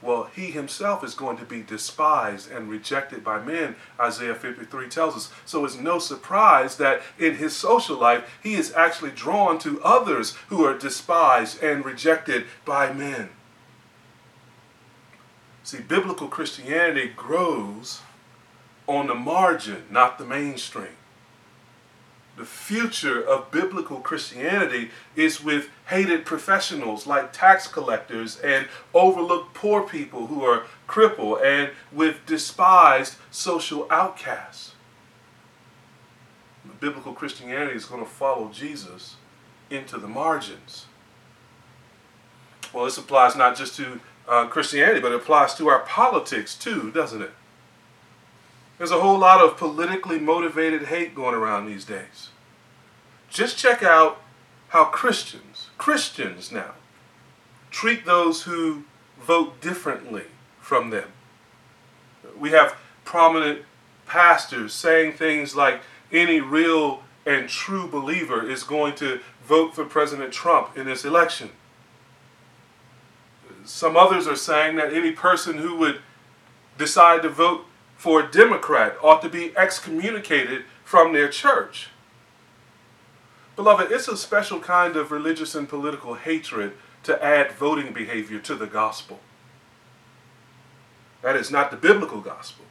well, 0.00 0.30
he 0.34 0.52
himself 0.52 1.02
is 1.02 1.14
going 1.14 1.38
to 1.38 1.44
be 1.44 1.62
despised 1.62 2.50
and 2.50 2.70
rejected 2.70 3.24
by 3.24 3.40
men, 3.40 3.74
Isaiah 3.98 4.34
53 4.34 4.88
tells 4.88 5.16
us. 5.16 5.32
So 5.44 5.64
it's 5.64 5.76
no 5.76 5.98
surprise 5.98 6.76
that 6.76 7.02
in 7.18 7.34
his 7.34 7.56
social 7.56 7.98
life, 7.98 8.38
he 8.40 8.54
is 8.54 8.72
actually 8.74 9.10
drawn 9.10 9.58
to 9.58 9.82
others 9.82 10.36
who 10.48 10.64
are 10.64 10.78
despised 10.78 11.62
and 11.62 11.84
rejected 11.84 12.44
by 12.64 12.92
men. 12.92 13.30
See, 15.68 15.80
biblical 15.80 16.28
Christianity 16.28 17.12
grows 17.14 18.00
on 18.86 19.06
the 19.06 19.14
margin, 19.14 19.84
not 19.90 20.18
the 20.18 20.24
mainstream 20.24 20.96
the 22.38 22.44
future 22.44 23.20
of 23.20 23.50
biblical 23.50 23.98
Christianity 23.98 24.90
is 25.16 25.42
with 25.42 25.68
hated 25.88 26.24
professionals 26.24 27.06
like 27.06 27.32
tax 27.32 27.66
collectors 27.66 28.38
and 28.38 28.68
overlooked 28.94 29.54
poor 29.54 29.82
people 29.82 30.28
who 30.28 30.44
are 30.44 30.64
crippled 30.86 31.40
and 31.42 31.70
with 31.92 32.24
despised 32.24 33.16
social 33.30 33.86
outcasts. 33.90 34.72
Biblical 36.80 37.12
Christianity 37.12 37.74
is 37.74 37.86
going 37.86 38.04
to 38.04 38.08
follow 38.08 38.50
Jesus 38.50 39.16
into 39.68 39.98
the 39.98 40.06
margins. 40.06 40.86
Well, 42.72 42.84
this 42.84 42.98
applies 42.98 43.34
not 43.34 43.56
just 43.56 43.74
to 43.76 44.00
uh, 44.28 44.46
Christianity, 44.46 45.00
but 45.00 45.12
it 45.12 45.16
applies 45.16 45.54
to 45.54 45.68
our 45.68 45.80
politics 45.80 46.54
too, 46.54 46.90
doesn't 46.92 47.22
it? 47.22 47.32
There's 48.76 48.90
a 48.90 49.00
whole 49.00 49.18
lot 49.18 49.40
of 49.40 49.56
politically 49.56 50.18
motivated 50.18 50.84
hate 50.84 51.14
going 51.14 51.34
around 51.34 51.66
these 51.66 51.84
days. 51.84 52.28
Just 53.28 53.58
check 53.58 53.82
out 53.82 54.20
how 54.68 54.84
Christians, 54.84 55.70
Christians 55.78 56.52
now, 56.52 56.72
treat 57.70 58.04
those 58.04 58.42
who 58.42 58.84
vote 59.20 59.60
differently 59.60 60.24
from 60.60 60.90
them. 60.90 61.08
We 62.38 62.50
have 62.50 62.76
prominent 63.04 63.62
pastors 64.06 64.72
saying 64.72 65.12
things 65.12 65.56
like 65.56 65.80
any 66.12 66.40
real 66.40 67.02
and 67.26 67.48
true 67.48 67.86
believer 67.86 68.48
is 68.48 68.62
going 68.62 68.94
to 68.96 69.20
vote 69.44 69.74
for 69.74 69.84
President 69.84 70.32
Trump 70.32 70.76
in 70.76 70.86
this 70.86 71.04
election. 71.04 71.50
Some 73.68 73.98
others 73.98 74.26
are 74.26 74.34
saying 74.34 74.76
that 74.76 74.94
any 74.94 75.12
person 75.12 75.58
who 75.58 75.76
would 75.76 76.00
decide 76.78 77.20
to 77.20 77.28
vote 77.28 77.66
for 77.98 78.20
a 78.20 78.30
Democrat 78.30 78.96
ought 79.02 79.20
to 79.20 79.28
be 79.28 79.54
excommunicated 79.58 80.64
from 80.84 81.12
their 81.12 81.28
church. 81.28 81.88
Beloved, 83.56 83.92
it's 83.92 84.08
a 84.08 84.16
special 84.16 84.58
kind 84.58 84.96
of 84.96 85.12
religious 85.12 85.54
and 85.54 85.68
political 85.68 86.14
hatred 86.14 86.72
to 87.02 87.22
add 87.22 87.52
voting 87.52 87.92
behavior 87.92 88.38
to 88.38 88.54
the 88.54 88.66
gospel. 88.66 89.20
That 91.20 91.36
is 91.36 91.50
not 91.50 91.70
the 91.70 91.76
biblical 91.76 92.22
gospel. 92.22 92.64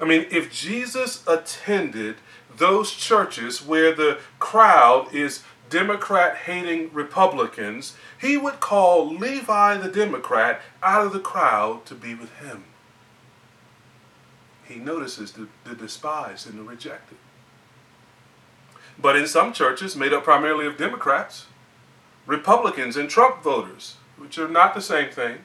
I 0.00 0.04
mean, 0.04 0.26
if 0.32 0.52
Jesus 0.52 1.22
attended 1.28 2.16
those 2.54 2.90
churches 2.90 3.64
where 3.64 3.94
the 3.94 4.18
crowd 4.40 5.14
is 5.14 5.44
Democrat 5.70 6.36
hating 6.36 6.92
Republicans, 6.92 7.96
he 8.20 8.36
would 8.36 8.60
call 8.60 9.08
Levi 9.08 9.78
the 9.78 9.88
Democrat 9.88 10.60
out 10.82 11.06
of 11.06 11.12
the 11.12 11.20
crowd 11.20 11.86
to 11.86 11.94
be 11.94 12.14
with 12.14 12.34
him 12.38 12.64
he 14.70 14.78
notices 14.78 15.32
the, 15.32 15.48
the 15.64 15.74
despised 15.74 16.48
and 16.48 16.58
the 16.58 16.62
rejected. 16.62 17.18
But 18.98 19.16
in 19.16 19.26
some 19.26 19.52
churches, 19.52 19.96
made 19.96 20.12
up 20.12 20.24
primarily 20.24 20.66
of 20.66 20.76
Democrats, 20.76 21.46
Republicans, 22.26 22.96
and 22.96 23.10
Trump 23.10 23.42
voters, 23.42 23.96
which 24.16 24.38
are 24.38 24.48
not 24.48 24.74
the 24.74 24.80
same 24.80 25.10
thing, 25.10 25.38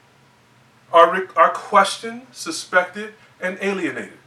are, 0.94 1.28
are 1.36 1.50
questioned, 1.50 2.28
suspected, 2.32 3.14
and 3.42 3.58
alienated. 3.62 4.20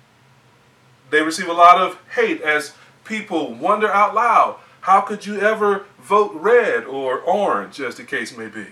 They 1.10 1.22
receive 1.22 1.48
a 1.48 1.52
lot 1.52 1.80
of 1.80 1.98
hate 2.16 2.42
as 2.42 2.74
people 3.04 3.54
wonder 3.54 3.88
out 3.88 4.14
loud 4.14 4.58
how 4.82 5.00
could 5.02 5.24
you 5.24 5.40
ever 5.40 5.86
vote 5.98 6.32
red 6.34 6.84
or 6.84 7.20
orange, 7.20 7.80
as 7.80 7.96
the 7.96 8.04
case 8.04 8.36
may 8.36 8.48
be? 8.48 8.66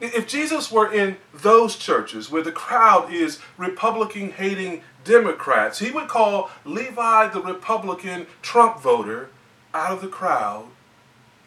If 0.00 0.26
Jesus 0.26 0.72
were 0.72 0.92
in 0.92 1.16
those 1.32 1.76
churches 1.76 2.28
where 2.30 2.42
the 2.42 2.50
crowd 2.50 3.12
is 3.12 3.38
Republican 3.56 4.32
hating 4.32 4.82
Democrats, 5.04 5.78
he 5.78 5.92
would 5.92 6.08
call 6.08 6.50
Levi 6.64 7.28
the 7.28 7.40
Republican 7.40 8.26
Trump 8.42 8.80
voter 8.80 9.30
out 9.72 9.92
of 9.92 10.02
the 10.02 10.08
crowd 10.08 10.66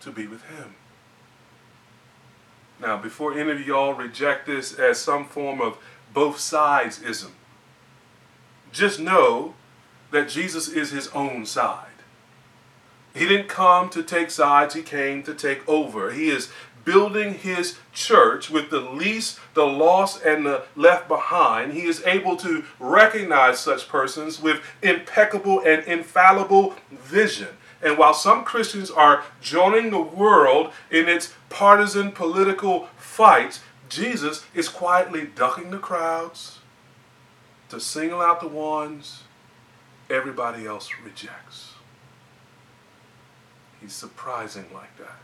to 0.01 0.11
be 0.11 0.25
with 0.25 0.43
him. 0.43 0.75
Now, 2.79 2.97
before 2.97 3.37
any 3.37 3.51
of 3.51 3.65
y'all 3.65 3.93
reject 3.93 4.47
this 4.47 4.73
as 4.73 4.99
some 4.99 5.25
form 5.25 5.61
of 5.61 5.77
both 6.13 6.39
sides 6.39 7.01
ism, 7.01 7.33
just 8.71 8.99
know 8.99 9.53
that 10.11 10.29
Jesus 10.29 10.67
is 10.69 10.91
his 10.91 11.07
own 11.09 11.45
side. 11.45 11.87
He 13.15 13.25
didn't 13.27 13.47
come 13.47 13.89
to 13.91 14.03
take 14.03 14.29
sides, 14.29 14.75
he 14.75 14.81
came 14.81 15.23
to 15.23 15.33
take 15.33 15.67
over. 15.69 16.11
He 16.11 16.29
is 16.29 16.49
building 16.83 17.33
his 17.33 17.77
church 17.93 18.49
with 18.49 18.69
the 18.69 18.81
least, 18.81 19.39
the 19.53 19.65
lost, 19.65 20.23
and 20.23 20.45
the 20.45 20.65
left 20.75 21.07
behind. 21.07 21.73
He 21.73 21.83
is 21.83 22.03
able 22.05 22.35
to 22.37 22.65
recognize 22.77 23.59
such 23.59 23.87
persons 23.87 24.41
with 24.41 24.61
impeccable 24.83 25.61
and 25.61 25.83
infallible 25.85 26.75
vision. 26.91 27.47
And 27.81 27.97
while 27.97 28.13
some 28.13 28.43
Christians 28.43 28.91
are 28.91 29.23
joining 29.41 29.91
the 29.91 30.01
world 30.01 30.71
in 30.91 31.07
its 31.07 31.33
partisan 31.49 32.11
political 32.11 32.89
fights, 32.97 33.61
Jesus 33.87 34.45
is 34.53 34.67
quietly 34.67 35.29
ducking 35.35 35.71
the 35.71 35.77
crowds 35.77 36.59
to 37.69 37.79
single 37.79 38.21
out 38.21 38.41
the 38.41 38.47
ones 38.47 39.23
everybody 40.09 40.65
else 40.65 40.89
rejects. 41.03 41.74
Surprising 43.87 44.65
like 44.73 44.97
that. 44.97 45.17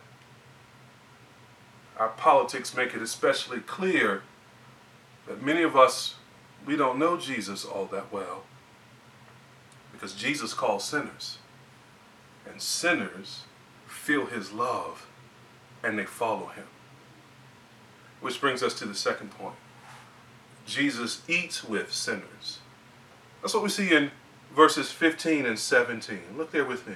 Our 1.97 2.09
politics 2.09 2.75
make 2.75 2.93
it 2.93 3.01
especially 3.01 3.59
clear 3.59 4.23
that 5.27 5.43
many 5.43 5.61
of 5.61 5.75
us, 5.75 6.15
we 6.65 6.75
don't 6.75 6.97
know 6.99 7.17
Jesus 7.17 7.63
all 7.63 7.85
that 7.85 8.11
well. 8.11 8.43
Because 9.91 10.13
Jesus 10.13 10.53
calls 10.53 10.83
sinners. 10.83 11.37
And 12.49 12.61
sinners 12.61 13.43
feel 13.87 14.25
his 14.25 14.51
love 14.51 15.07
and 15.83 15.97
they 15.97 16.05
follow 16.05 16.47
him. 16.47 16.65
Which 18.19 18.41
brings 18.41 18.63
us 18.63 18.73
to 18.75 18.85
the 18.85 18.95
second 18.95 19.31
point. 19.31 19.55
Jesus 20.65 21.21
eats 21.27 21.63
with 21.63 21.91
sinners. 21.93 22.59
That's 23.41 23.53
what 23.53 23.63
we 23.63 23.69
see 23.69 23.93
in 23.93 24.11
verses 24.55 24.91
15 24.91 25.45
and 25.45 25.57
17. 25.57 26.19
Look 26.37 26.51
there 26.51 26.65
with 26.65 26.87
me. 26.87 26.95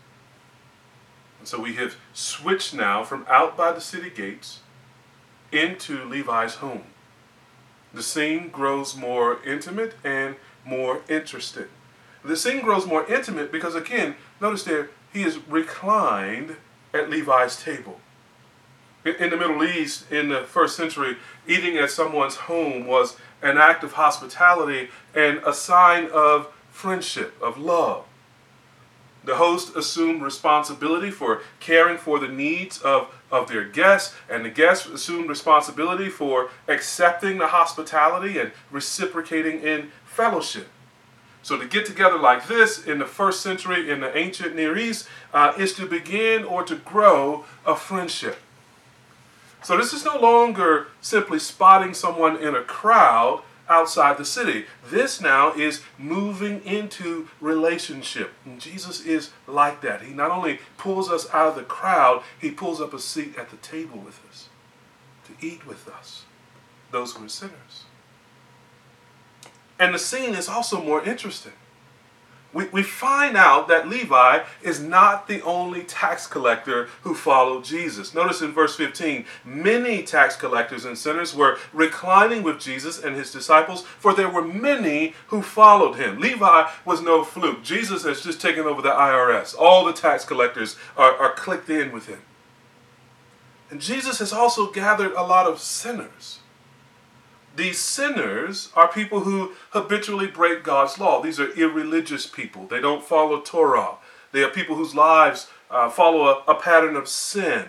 And 1.41 1.47
so 1.47 1.59
we 1.59 1.73
have 1.73 1.95
switched 2.13 2.71
now 2.71 3.03
from 3.03 3.25
out 3.27 3.57
by 3.57 3.71
the 3.71 3.81
city 3.81 4.11
gates 4.11 4.59
into 5.51 6.03
Levi's 6.03 6.55
home. 6.57 6.83
The 7.91 8.03
scene 8.03 8.49
grows 8.49 8.95
more 8.95 9.39
intimate 9.43 9.95
and 10.03 10.35
more 10.63 11.01
interesting. 11.09 11.65
The 12.23 12.37
scene 12.37 12.61
grows 12.61 12.85
more 12.85 13.11
intimate 13.11 13.51
because, 13.51 13.73
again, 13.73 14.17
notice 14.39 14.65
there, 14.65 14.91
he 15.11 15.23
is 15.23 15.39
reclined 15.47 16.57
at 16.93 17.09
Levi's 17.09 17.59
table. 17.59 17.99
In 19.03 19.31
the 19.31 19.37
Middle 19.37 19.63
East, 19.63 20.11
in 20.11 20.29
the 20.29 20.41
first 20.41 20.77
century, 20.77 21.17
eating 21.47 21.75
at 21.75 21.89
someone's 21.89 22.35
home 22.35 22.85
was 22.85 23.17
an 23.41 23.57
act 23.57 23.83
of 23.83 23.93
hospitality 23.93 24.89
and 25.15 25.39
a 25.43 25.53
sign 25.53 26.07
of 26.13 26.53
friendship, 26.69 27.33
of 27.41 27.57
love. 27.57 28.05
The 29.23 29.35
host 29.35 29.75
assumed 29.75 30.21
responsibility 30.21 31.11
for 31.11 31.41
caring 31.59 31.97
for 31.97 32.17
the 32.17 32.27
needs 32.27 32.79
of, 32.81 33.13
of 33.31 33.47
their 33.49 33.63
guests, 33.63 34.15
and 34.29 34.43
the 34.43 34.49
guests 34.49 34.87
assumed 34.87 35.29
responsibility 35.29 36.09
for 36.09 36.49
accepting 36.67 37.37
the 37.37 37.47
hospitality 37.47 38.39
and 38.39 38.51
reciprocating 38.71 39.61
in 39.61 39.91
fellowship. 40.05 40.67
So, 41.43 41.57
to 41.57 41.67
get 41.67 41.85
together 41.85 42.17
like 42.17 42.47
this 42.47 42.85
in 42.85 42.99
the 42.99 43.05
first 43.05 43.41
century 43.41 43.89
in 43.89 43.99
the 43.99 44.15
ancient 44.15 44.55
Near 44.55 44.77
East 44.77 45.07
uh, 45.33 45.53
is 45.57 45.73
to 45.73 45.87
begin 45.87 46.43
or 46.43 46.63
to 46.63 46.75
grow 46.75 47.45
a 47.65 47.75
friendship. 47.75 48.37
So 49.63 49.77
this 49.77 49.93
is 49.93 50.03
no 50.03 50.17
longer 50.19 50.87
simply 51.01 51.37
spotting 51.37 51.93
someone 51.93 52.37
in 52.37 52.55
a 52.55 52.63
crowd 52.63 53.43
outside 53.71 54.17
the 54.17 54.25
city. 54.25 54.65
This 54.85 55.21
now 55.21 55.53
is 55.53 55.81
moving 55.97 56.63
into 56.65 57.29
relationship. 57.39 58.33
And 58.45 58.59
Jesus 58.59 59.03
is 59.05 59.31
like 59.47 59.81
that. 59.81 60.01
He 60.01 60.13
not 60.13 60.29
only 60.29 60.59
pulls 60.77 61.09
us 61.09 61.27
out 61.33 61.47
of 61.47 61.55
the 61.55 61.63
crowd, 61.63 62.23
he 62.39 62.51
pulls 62.51 62.81
up 62.81 62.93
a 62.93 62.99
seat 62.99 63.37
at 63.37 63.49
the 63.49 63.57
table 63.57 63.97
with 63.97 64.19
us 64.29 64.49
to 65.25 65.45
eat 65.45 65.65
with 65.65 65.87
us, 65.87 66.25
those 66.91 67.13
who 67.13 67.25
are 67.25 67.29
sinners. 67.29 67.85
And 69.79 69.95
the 69.95 69.99
scene 69.99 70.35
is 70.35 70.49
also 70.49 70.83
more 70.83 71.03
interesting 71.03 71.53
we, 72.53 72.67
we 72.67 72.83
find 72.83 73.37
out 73.37 73.67
that 73.69 73.87
Levi 73.87 74.43
is 74.61 74.81
not 74.81 75.27
the 75.27 75.41
only 75.41 75.83
tax 75.83 76.27
collector 76.27 76.89
who 77.03 77.15
followed 77.15 77.63
Jesus. 77.63 78.13
Notice 78.13 78.41
in 78.41 78.51
verse 78.51 78.75
15, 78.75 79.25
many 79.45 80.03
tax 80.03 80.35
collectors 80.35 80.83
and 80.83 80.97
sinners 80.97 81.33
were 81.33 81.57
reclining 81.71 82.43
with 82.43 82.59
Jesus 82.59 83.01
and 83.01 83.15
his 83.15 83.31
disciples, 83.31 83.83
for 83.83 84.13
there 84.13 84.29
were 84.29 84.43
many 84.43 85.13
who 85.27 85.41
followed 85.41 85.93
him. 85.95 86.19
Levi 86.19 86.69
was 86.83 87.01
no 87.01 87.23
fluke. 87.23 87.63
Jesus 87.63 88.03
has 88.03 88.21
just 88.21 88.41
taken 88.41 88.65
over 88.65 88.81
the 88.81 88.89
IRS. 88.89 89.55
All 89.57 89.85
the 89.85 89.93
tax 89.93 90.25
collectors 90.25 90.75
are, 90.97 91.15
are 91.15 91.33
clicked 91.33 91.69
in 91.69 91.93
with 91.93 92.07
him. 92.07 92.21
And 93.69 93.79
Jesus 93.79 94.19
has 94.19 94.33
also 94.33 94.69
gathered 94.69 95.13
a 95.13 95.23
lot 95.23 95.47
of 95.47 95.61
sinners. 95.61 96.40
These 97.55 97.79
sinners 97.79 98.69
are 98.75 98.87
people 98.87 99.21
who 99.21 99.53
habitually 99.71 100.27
break 100.27 100.63
God's 100.63 100.97
law. 100.99 101.21
These 101.21 101.39
are 101.39 101.51
irreligious 101.51 102.25
people. 102.25 102.65
They 102.65 102.79
don't 102.79 103.03
follow 103.03 103.41
Torah. 103.41 103.95
They 104.31 104.43
are 104.43 104.49
people 104.49 104.75
whose 104.75 104.95
lives 104.95 105.47
uh, 105.69 105.89
follow 105.89 106.27
a, 106.27 106.51
a, 106.51 106.55
pattern 106.55 106.95
of 106.95 107.07
sin. 107.07 107.65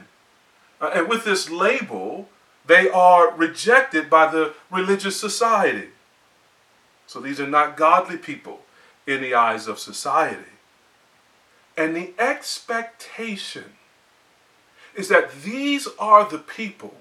Uh, 0.80 0.90
and 0.94 1.08
with 1.08 1.24
this 1.24 1.50
label, 1.50 2.28
they 2.66 2.88
are 2.88 3.34
rejected 3.34 4.08
by 4.08 4.30
the 4.30 4.54
religious 4.70 5.18
society. 5.18 5.88
So 7.06 7.20
these 7.20 7.40
are 7.40 7.46
not 7.46 7.76
godly 7.76 8.16
people 8.16 8.60
in 9.06 9.20
the 9.20 9.34
eyes 9.34 9.66
of 9.66 9.78
society. 9.78 10.44
And 11.76 11.96
the 11.96 12.12
expectation 12.18 13.72
is 14.94 15.08
that 15.08 15.42
these 15.42 15.88
are 15.98 16.28
the 16.28 16.38
people 16.38 16.94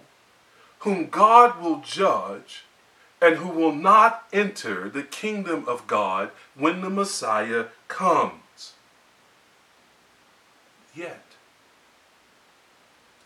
whom 0.80 1.10
God 1.10 1.62
will 1.62 1.80
judge 1.82 2.64
and 3.22 3.36
who 3.36 3.50
will 3.50 3.76
not 3.76 4.28
enter 4.34 4.90
the 4.90 5.04
kingdom 5.04 5.64
of 5.68 5.86
God 5.86 6.32
when 6.56 6.82
the 6.82 6.90
Messiah 6.90 7.66
comes. 7.88 8.74
Yet, 10.96 11.24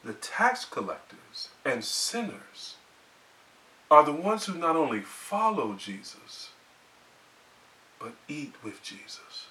the 0.03 0.13
tax 0.13 0.65
collectors 0.65 1.49
and 1.63 1.83
sinners 1.83 2.75
are 3.89 4.03
the 4.03 4.11
ones 4.11 4.45
who 4.45 4.57
not 4.57 4.75
only 4.75 4.99
follow 4.99 5.73
Jesus, 5.73 6.49
but 7.99 8.13
eat 8.27 8.53
with 8.63 8.83
Jesus. 8.83 9.47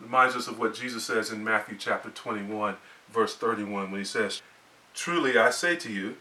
Reminds 0.00 0.34
us 0.34 0.48
of 0.48 0.58
what 0.58 0.74
Jesus 0.74 1.04
says 1.04 1.30
in 1.30 1.44
Matthew 1.44 1.76
chapter 1.78 2.10
21, 2.10 2.76
verse 3.12 3.36
31, 3.36 3.90
when 3.90 4.00
he 4.00 4.04
says, 4.04 4.42
Truly 4.94 5.38
I 5.38 5.50
say 5.50 5.76
to 5.76 5.92
you, 5.92 6.16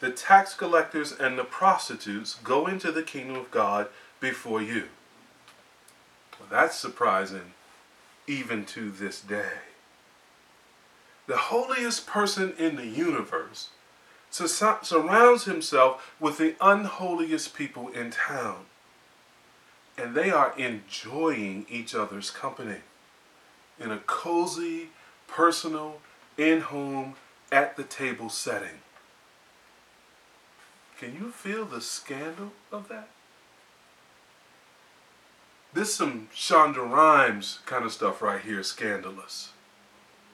the 0.00 0.10
tax 0.10 0.54
collectors 0.54 1.12
and 1.12 1.38
the 1.38 1.44
prostitutes 1.44 2.34
go 2.44 2.66
into 2.66 2.92
the 2.92 3.02
kingdom 3.02 3.36
of 3.36 3.50
God 3.50 3.88
before 4.20 4.62
you. 4.62 4.84
Well, 6.38 6.48
that's 6.50 6.76
surprising 6.76 7.52
even 8.26 8.64
to 8.66 8.90
this 8.90 9.20
day. 9.20 9.58
The 11.26 11.36
holiest 11.36 12.06
person 12.06 12.54
in 12.58 12.76
the 12.76 12.86
universe 12.86 13.70
surrounds 14.30 15.44
himself 15.44 16.14
with 16.20 16.38
the 16.38 16.54
unholiest 16.60 17.54
people 17.54 17.88
in 17.88 18.10
town. 18.10 18.66
and 19.98 20.14
they 20.14 20.30
are 20.30 20.54
enjoying 20.56 21.66
each 21.68 21.94
other's 21.94 22.30
company 22.30 22.78
in 23.80 23.90
a 23.90 23.98
cozy, 23.98 24.90
personal, 25.26 26.00
in 26.36 26.60
home, 26.60 27.16
at 27.50 27.76
the 27.76 27.82
table 27.82 28.28
setting. 28.28 28.80
Can 30.98 31.14
you 31.14 31.30
feel 31.30 31.64
the 31.64 31.80
scandal 31.80 32.52
of 32.72 32.88
that? 32.88 33.08
This 35.72 35.94
some 35.94 36.28
Shonda 36.34 36.78
Rhimes 36.78 37.60
kind 37.66 37.84
of 37.84 37.92
stuff 37.92 38.20
right 38.20 38.40
here, 38.40 38.62
scandalous. 38.62 39.50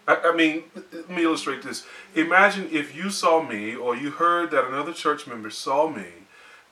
I, 0.09 0.17
I 0.25 0.37
mean, 0.37 0.65
let 0.93 1.11
me 1.11 1.25
illustrate 1.25 1.63
this. 1.63 1.85
Imagine 2.15 2.69
if 2.73 2.97
you 2.97 3.11
saw 3.11 3.43
me 3.43 3.75
or 3.75 3.95
you 3.95 4.11
heard 4.11 4.51
that 4.53 4.65
another 4.65 4.93
church 4.93 5.27
member 5.27 5.51
saw 5.51 5.89
me 5.89 6.07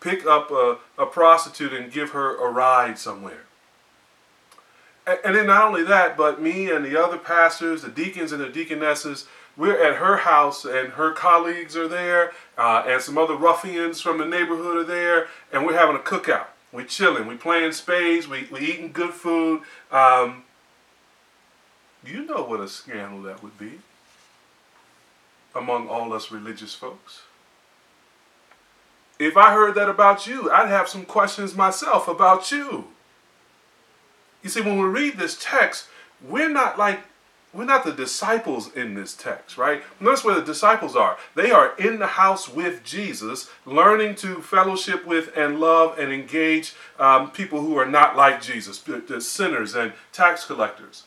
pick 0.00 0.24
up 0.24 0.50
a, 0.50 0.78
a 0.96 1.06
prostitute 1.06 1.72
and 1.72 1.92
give 1.92 2.10
her 2.10 2.36
a 2.36 2.50
ride 2.50 2.98
somewhere. 2.98 3.44
And, 5.06 5.18
and 5.24 5.36
then 5.36 5.46
not 5.46 5.64
only 5.64 5.82
that, 5.84 6.16
but 6.16 6.40
me 6.40 6.70
and 6.70 6.84
the 6.84 7.02
other 7.02 7.18
pastors, 7.18 7.82
the 7.82 7.88
deacons 7.88 8.32
and 8.32 8.40
the 8.40 8.48
deaconesses, 8.48 9.26
we're 9.56 9.82
at 9.82 9.96
her 9.96 10.18
house 10.18 10.64
and 10.64 10.90
her 10.94 11.12
colleagues 11.12 11.76
are 11.76 11.88
there 11.88 12.32
uh, 12.56 12.84
and 12.86 13.02
some 13.02 13.18
other 13.18 13.36
ruffians 13.36 14.00
from 14.00 14.18
the 14.18 14.24
neighborhood 14.24 14.76
are 14.78 14.84
there 14.84 15.28
and 15.52 15.66
we're 15.66 15.76
having 15.76 15.96
a 15.96 16.00
cookout. 16.00 16.46
We're 16.72 16.84
chilling 16.86 17.26
We're 17.26 17.36
playing 17.36 17.72
spades 17.72 18.26
we, 18.26 18.48
we 18.50 18.60
eating 18.60 18.92
good 18.92 19.12
food. 19.12 19.62
Um, 19.90 20.44
you 22.04 22.24
know 22.24 22.44
what 22.44 22.60
a 22.60 22.68
scandal 22.68 23.22
that 23.22 23.42
would 23.42 23.58
be 23.58 23.80
among 25.54 25.88
all 25.88 26.14
us 26.14 26.30
religious 26.30 26.74
folks. 26.74 27.22
If 29.18 29.36
i 29.36 29.52
heard 29.52 29.74
that 29.74 29.88
about 29.88 30.26
you 30.26 30.50
i'd 30.50 30.68
have 30.68 30.88
some 30.88 31.04
questions 31.04 31.54
myself 31.54 32.08
about 32.08 32.50
you. 32.50 32.88
You 34.42 34.48
see 34.48 34.62
when 34.62 34.78
we 34.78 34.86
read 34.86 35.18
this 35.18 35.38
text 35.38 35.88
we're 36.26 36.48
not 36.48 36.78
like 36.78 37.00
we're 37.52 37.64
not 37.64 37.84
the 37.84 37.92
disciples 37.92 38.72
in 38.74 38.94
this 38.94 39.14
text, 39.14 39.58
right? 39.58 39.82
Notice 40.00 40.24
where 40.24 40.34
the 40.34 40.44
disciples 40.44 40.96
are. 40.96 41.18
They 41.34 41.50
are 41.50 41.76
in 41.76 41.98
the 41.98 42.06
house 42.06 42.48
with 42.48 42.82
Jesus, 42.82 43.50
learning 43.66 44.14
to 44.16 44.40
fellowship 44.40 45.06
with 45.06 45.36
and 45.36 45.60
love 45.60 45.98
and 45.98 46.12
engage 46.12 46.74
um, 46.98 47.30
people 47.30 47.60
who 47.60 47.76
are 47.76 47.86
not 47.86 48.16
like 48.16 48.40
Jesus, 48.40 48.78
the 48.78 49.20
sinners 49.20 49.74
and 49.74 49.92
tax 50.12 50.46
collectors. 50.46 51.04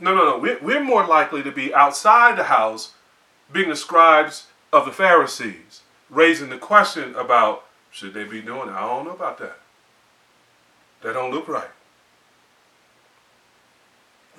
No, 0.00 0.14
no, 0.14 0.24
no. 0.24 0.58
We're, 0.60 0.82
more 0.82 1.06
likely 1.06 1.44
to 1.44 1.52
be 1.52 1.72
outside 1.72 2.36
the 2.36 2.44
house, 2.44 2.94
being 3.52 3.68
the 3.68 3.76
scribes 3.76 4.48
of 4.72 4.86
the 4.86 4.92
Pharisees, 4.92 5.82
raising 6.10 6.50
the 6.50 6.58
question 6.58 7.14
about 7.14 7.64
should 7.92 8.14
they 8.14 8.24
be 8.24 8.42
doing 8.42 8.68
it? 8.68 8.72
I 8.72 8.80
don't 8.80 9.04
know 9.04 9.12
about 9.12 9.38
that. 9.38 9.58
That 11.02 11.12
don't 11.12 11.30
look 11.30 11.46
right 11.46 11.68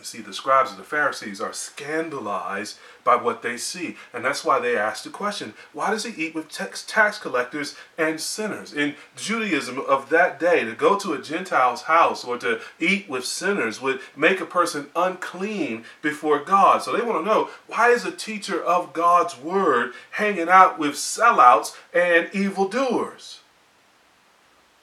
see, 0.03 0.21
the 0.21 0.33
scribes 0.33 0.71
and 0.71 0.79
the 0.79 0.83
Pharisees 0.83 1.41
are 1.41 1.53
scandalized 1.53 2.77
by 3.03 3.15
what 3.15 3.41
they 3.41 3.55
see. 3.55 3.95
And 4.13 4.25
that's 4.25 4.43
why 4.43 4.59
they 4.59 4.77
ask 4.77 5.03
the 5.03 5.09
question 5.09 5.53
why 5.73 5.91
does 5.91 6.03
he 6.03 6.25
eat 6.25 6.35
with 6.35 6.49
tax 6.49 7.19
collectors 7.19 7.75
and 7.97 8.19
sinners? 8.19 8.73
In 8.73 8.95
Judaism 9.15 9.79
of 9.79 10.09
that 10.09 10.39
day, 10.39 10.63
to 10.65 10.73
go 10.73 10.97
to 10.97 11.13
a 11.13 11.21
Gentile's 11.21 11.83
house 11.83 12.23
or 12.23 12.37
to 12.39 12.59
eat 12.79 13.09
with 13.09 13.25
sinners 13.25 13.81
would 13.81 14.01
make 14.15 14.41
a 14.41 14.45
person 14.45 14.87
unclean 14.95 15.85
before 16.01 16.43
God. 16.43 16.81
So 16.81 16.91
they 16.91 17.03
want 17.03 17.23
to 17.23 17.29
know 17.29 17.49
why 17.67 17.89
is 17.89 18.05
a 18.05 18.11
teacher 18.11 18.61
of 18.61 18.93
God's 18.93 19.37
word 19.37 19.93
hanging 20.11 20.49
out 20.49 20.79
with 20.79 20.95
sellouts 20.95 21.75
and 21.93 22.29
evildoers? 22.33 23.39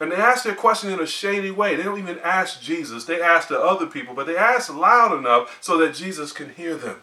And 0.03 0.11
they 0.11 0.17
ask 0.17 0.43
their 0.43 0.57
question 0.57 0.91
in 0.91 0.99
a 0.99 1.07
shady 1.07 1.53
way. 1.53 1.77
They 1.77 1.85
don't 1.85 2.01
even 2.01 2.19
ask 2.25 2.61
Jesus, 2.61 3.05
they 3.05 3.23
ask 3.23 3.47
the 3.47 3.61
other 3.61 3.87
people, 3.87 4.17
but 4.17 4.27
they 4.27 4.37
ask 4.37 4.75
loud 4.75 5.17
enough 5.17 5.57
so 5.61 5.79
that 5.79 5.95
Jesus 5.95 6.33
can 6.33 6.55
hear 6.55 6.75
them. 6.75 7.03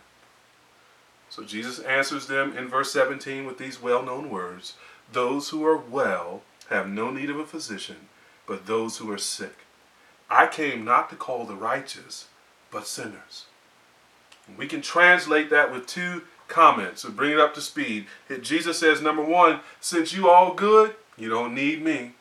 So 1.29 1.45
Jesus 1.45 1.79
answers 1.79 2.27
them 2.27 2.57
in 2.57 2.67
verse 2.67 2.91
17 2.91 3.45
with 3.45 3.57
these 3.57 3.81
well 3.81 4.03
known 4.03 4.29
words 4.29 4.73
Those 5.13 5.47
who 5.47 5.65
are 5.65 5.77
well 5.77 6.41
have 6.69 6.89
no 6.89 7.09
need 7.09 7.29
of 7.29 7.39
a 7.39 7.45
physician, 7.45 8.09
but 8.45 8.65
those 8.65 8.97
who 8.97 9.09
are 9.13 9.17
sick. 9.17 9.59
I 10.29 10.47
came 10.47 10.83
not 10.83 11.09
to 11.09 11.15
call 11.15 11.45
the 11.45 11.55
righteous, 11.55 12.27
but 12.69 12.85
sinners. 12.85 13.45
We 14.57 14.67
can 14.67 14.81
translate 14.81 15.49
that 15.51 15.71
with 15.71 15.87
two 15.87 16.23
comments 16.49 17.03
to 17.03 17.11
bring 17.11 17.31
it 17.31 17.39
up 17.39 17.53
to 17.53 17.61
speed. 17.61 18.07
Jesus 18.41 18.77
says, 18.77 19.01
number 19.01 19.23
one, 19.23 19.61
since 19.79 20.11
you 20.11 20.29
all 20.29 20.53
good, 20.53 20.95
you 21.17 21.29
don't 21.29 21.55
need 21.55 21.81
me. 21.81 22.15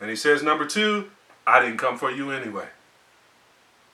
And 0.00 0.10
he 0.10 0.16
says, 0.16 0.42
number 0.42 0.66
two, 0.66 1.10
I 1.46 1.60
didn't 1.60 1.78
come 1.78 1.96
for 1.96 2.10
you 2.10 2.30
anyway. 2.30 2.66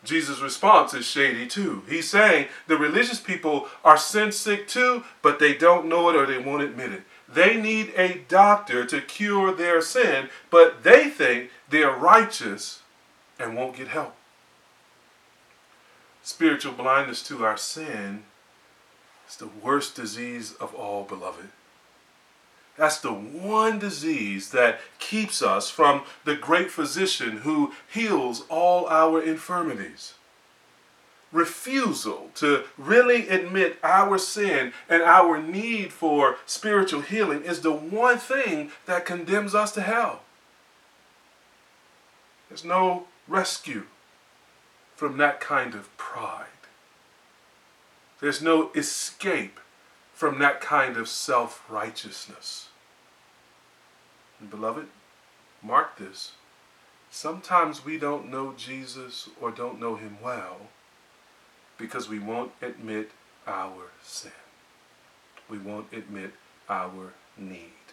Jesus' 0.04 0.40
response 0.40 0.94
is 0.94 1.04
shady 1.04 1.46
too. 1.46 1.82
He's 1.88 2.08
saying 2.08 2.48
the 2.66 2.76
religious 2.76 3.20
people 3.20 3.68
are 3.84 3.96
sin 3.96 4.32
sick 4.32 4.66
too, 4.66 5.04
but 5.22 5.38
they 5.38 5.54
don't 5.54 5.86
know 5.86 6.08
it 6.10 6.16
or 6.16 6.26
they 6.26 6.38
won't 6.38 6.62
admit 6.62 6.92
it. 6.92 7.02
They 7.28 7.56
need 7.56 7.92
a 7.96 8.22
doctor 8.28 8.84
to 8.84 9.00
cure 9.00 9.52
their 9.52 9.80
sin, 9.80 10.28
but 10.50 10.82
they 10.82 11.08
think 11.08 11.50
they're 11.68 11.94
righteous 11.94 12.82
and 13.38 13.56
won't 13.56 13.76
get 13.76 13.88
help. 13.88 14.16
Spiritual 16.22 16.72
blindness 16.72 17.22
to 17.24 17.44
our 17.44 17.56
sin 17.56 18.24
is 19.28 19.36
the 19.36 19.48
worst 19.62 19.94
disease 19.94 20.54
of 20.54 20.74
all, 20.74 21.04
beloved. 21.04 21.48
That's 22.76 22.98
the 22.98 23.12
one 23.12 23.78
disease 23.78 24.50
that 24.50 24.80
keeps 24.98 25.42
us 25.42 25.68
from 25.68 26.04
the 26.24 26.34
great 26.34 26.70
physician 26.70 27.38
who 27.38 27.72
heals 27.92 28.44
all 28.48 28.86
our 28.88 29.20
infirmities. 29.20 30.14
Refusal 31.30 32.30
to 32.36 32.64
really 32.76 33.28
admit 33.28 33.78
our 33.82 34.18
sin 34.18 34.72
and 34.88 35.02
our 35.02 35.40
need 35.40 35.92
for 35.92 36.36
spiritual 36.46 37.02
healing 37.02 37.42
is 37.42 37.60
the 37.60 37.72
one 37.72 38.18
thing 38.18 38.70
that 38.86 39.06
condemns 39.06 39.54
us 39.54 39.72
to 39.72 39.82
hell. 39.82 40.20
There's 42.48 42.64
no 42.64 43.06
rescue 43.28 43.84
from 44.94 45.16
that 45.16 45.40
kind 45.40 45.74
of 45.74 45.94
pride. 45.96 46.46
There's 48.20 48.42
no 48.42 48.70
escape 48.74 49.58
from 50.22 50.38
that 50.38 50.60
kind 50.60 50.96
of 50.96 51.08
self 51.08 51.64
righteousness. 51.68 52.68
Beloved, 54.48 54.86
mark 55.60 55.98
this. 55.98 56.34
Sometimes 57.10 57.84
we 57.84 57.98
don't 57.98 58.30
know 58.30 58.54
Jesus 58.56 59.28
or 59.40 59.50
don't 59.50 59.80
know 59.80 59.96
him 59.96 60.18
well 60.22 60.68
because 61.76 62.08
we 62.08 62.20
won't 62.20 62.52
admit 62.62 63.10
our 63.48 63.90
sin. 64.00 64.30
We 65.50 65.58
won't 65.58 65.92
admit 65.92 66.34
our 66.68 67.14
need. 67.36 67.90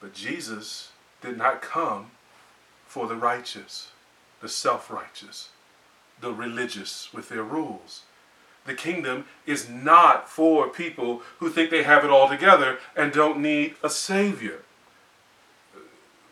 But 0.00 0.14
Jesus 0.14 0.92
did 1.20 1.36
not 1.36 1.60
come 1.60 2.12
for 2.86 3.06
the 3.06 3.16
righteous, 3.16 3.90
the 4.40 4.48
self 4.48 4.90
righteous, 4.90 5.50
the 6.22 6.32
religious 6.32 7.12
with 7.12 7.28
their 7.28 7.44
rules. 7.44 8.04
The 8.66 8.74
kingdom 8.74 9.24
is 9.46 9.68
not 9.68 10.28
for 10.28 10.68
people 10.68 11.22
who 11.38 11.50
think 11.50 11.70
they 11.70 11.82
have 11.82 12.04
it 12.04 12.10
all 12.10 12.28
together 12.28 12.78
and 12.94 13.12
don't 13.12 13.40
need 13.40 13.74
a 13.82 13.90
savior. 13.90 14.62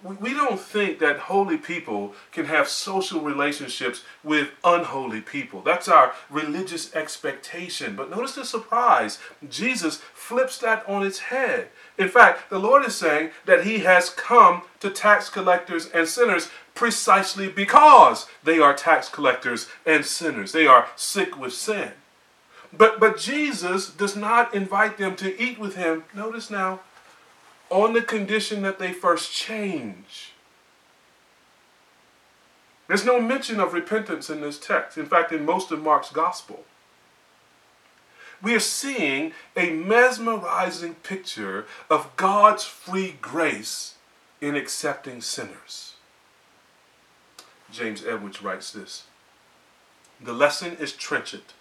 We 0.03 0.33
don't 0.33 0.61
think 0.61 1.01
that 1.01 1.19
holy 1.19 1.57
people 1.57 2.15
can 2.31 2.45
have 2.45 2.69
social 2.69 3.21
relationships 3.21 4.05
with 4.23 4.51
unholy 4.63 5.21
people. 5.21 5.61
That's 5.61 5.89
our 5.89 6.15
religious 6.31 6.95
expectation. 6.95 7.97
But 7.97 8.09
notice 8.09 8.37
the 8.37 8.45
surprise. 8.45 9.19
Jesus 9.49 9.97
flips 10.15 10.59
that 10.59 10.89
on 10.89 11.05
its 11.05 11.19
head. 11.19 11.71
In 11.99 12.09
fact, 12.09 12.49
the 12.49 12.61
Lord 12.61 12.87
is 12.87 12.95
saying 12.95 13.31
that 13.47 13.65
He 13.65 13.81
has 13.81 14.09
come 14.11 14.63
to 14.79 14.91
tax 14.91 15.29
collectors 15.29 15.89
and 15.89 16.07
sinners 16.07 16.49
precisely 16.77 17.49
because 17.49 18.27
they 18.45 18.61
are 18.61 18.75
tax 18.75 19.09
collectors 19.09 19.67
and 19.85 20.05
sinners. 20.05 20.53
They 20.53 20.69
are 20.69 20.87
sick 20.95 21.37
with 21.37 21.53
sin. 21.53 21.91
But, 22.73 23.01
but 23.01 23.19
Jesus 23.19 23.91
does 23.91 24.15
not 24.15 24.55
invite 24.55 24.99
them 24.99 25.17
to 25.17 25.41
eat 25.41 25.59
with 25.59 25.77
him, 25.77 26.05
notice 26.15 26.51
now, 26.51 26.81
on 27.71 27.93
the 27.93 28.03
condition 28.03 28.63
that 28.63 28.79
they 28.79 28.93
first 28.93 29.33
change. 29.33 30.33
There's 32.87 33.05
no 33.05 33.21
mention 33.21 33.61
of 33.61 33.75
repentance 33.75 34.31
in 34.31 34.41
this 34.41 34.59
text. 34.59 34.97
In 34.97 35.07
fact, 35.07 35.33
in 35.33 35.45
most 35.45 35.71
of 35.71 35.83
Mark's 35.83 36.11
gospel, 36.11 36.65
we 38.41 38.55
are 38.55 38.61
seeing 38.61 39.33
a 39.57 39.71
mesmerizing 39.71 40.95
picture 40.95 41.67
of 41.91 42.15
God's 42.17 42.65
free 42.65 43.17
grace 43.21 43.95
in 44.41 44.57
accepting 44.57 45.21
sinners. 45.21 45.95
James 47.71 48.05
Edwards 48.07 48.43
writes 48.43 48.71
this 48.71 49.05
The 50.21 50.33
lesson 50.33 50.77
is 50.79 50.93
trenchant 50.93 51.55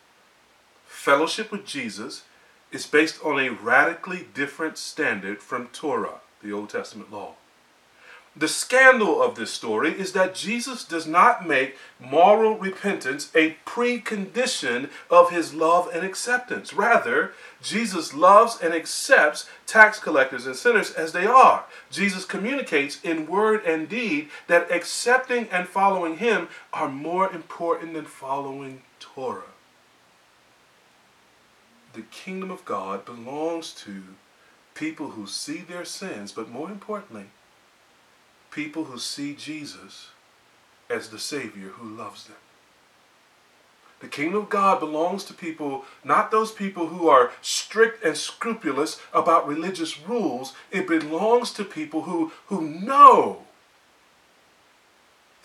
fellowship 1.08 1.54
with 1.54 1.66
Jesus 1.66 2.24
is 2.70 2.86
based 2.86 3.24
on 3.24 3.40
a 3.40 3.48
radically 3.48 4.28
different 4.34 4.78
standard 4.78 5.42
from 5.42 5.68
Torah, 5.68 6.20
the 6.44 6.52
Old 6.52 6.70
Testament 6.70 7.14
law. 7.14 7.36
The 8.36 8.50
scandal 8.50 9.22
of 9.22 9.36
this 9.36 9.50
story 9.50 9.98
is 9.98 10.12
that 10.12 10.36
Jesus 10.36 10.84
does 10.84 11.08
not 11.08 11.48
make 11.48 11.78
moral 11.98 12.58
repentance 12.58 13.32
a 13.34 13.56
precondition 13.66 14.90
of 15.10 15.30
his 15.30 15.54
love 15.54 15.90
and 15.94 16.04
acceptance. 16.04 16.74
Rather, 16.74 17.32
Jesus 17.64 18.14
loves 18.14 18.60
and 18.62 18.74
accepts 18.74 19.50
tax 19.66 20.00
collectors 20.00 20.46
and 20.46 20.58
sinners 20.58 20.92
as 20.92 21.14
they 21.14 21.26
are. 21.26 21.64
Jesus 21.90 22.26
communicates 22.26 23.00
in 23.02 23.28
word 23.28 23.64
and 23.64 23.88
deed 23.88 24.28
that 24.48 24.70
accepting 24.70 25.48
and 25.54 25.70
following 25.70 26.18
him 26.18 26.50
are 26.74 26.90
more 26.90 27.32
important 27.32 27.94
than 27.94 28.04
following 28.04 28.82
Torah. 29.00 29.54
The 31.94 32.02
kingdom 32.04 32.52
of 32.52 32.66
God 32.66 33.06
belongs 33.06 33.74
to 33.86 34.04
people 34.76 35.12
who 35.12 35.26
see 35.26 35.60
their 35.60 35.86
sins, 35.86 36.32
but 36.32 36.50
more 36.50 36.70
importantly, 36.70 37.26
people 38.52 38.86
who 38.86 39.00
see 39.00 39.34
Jesus 39.34 40.10
as 40.90 41.10
the 41.10 41.20
Savior 41.20 41.70
who 41.70 41.90
loves 41.90 42.26
them. 42.26 42.38
The 44.00 44.08
kingdom 44.08 44.44
of 44.44 44.50
God 44.50 44.80
belongs 44.80 45.24
to 45.26 45.34
people, 45.34 45.86
not 46.04 46.30
those 46.30 46.52
people 46.52 46.88
who 46.88 47.08
are 47.08 47.32
strict 47.42 48.04
and 48.04 48.16
scrupulous 48.16 49.02
about 49.12 49.48
religious 49.48 50.00
rules. 50.00 50.54
It 50.72 50.88
belongs 50.88 51.52
to 51.54 51.64
people 51.64 52.04
who, 52.04 52.32
who 52.46 52.62
know 52.62 53.44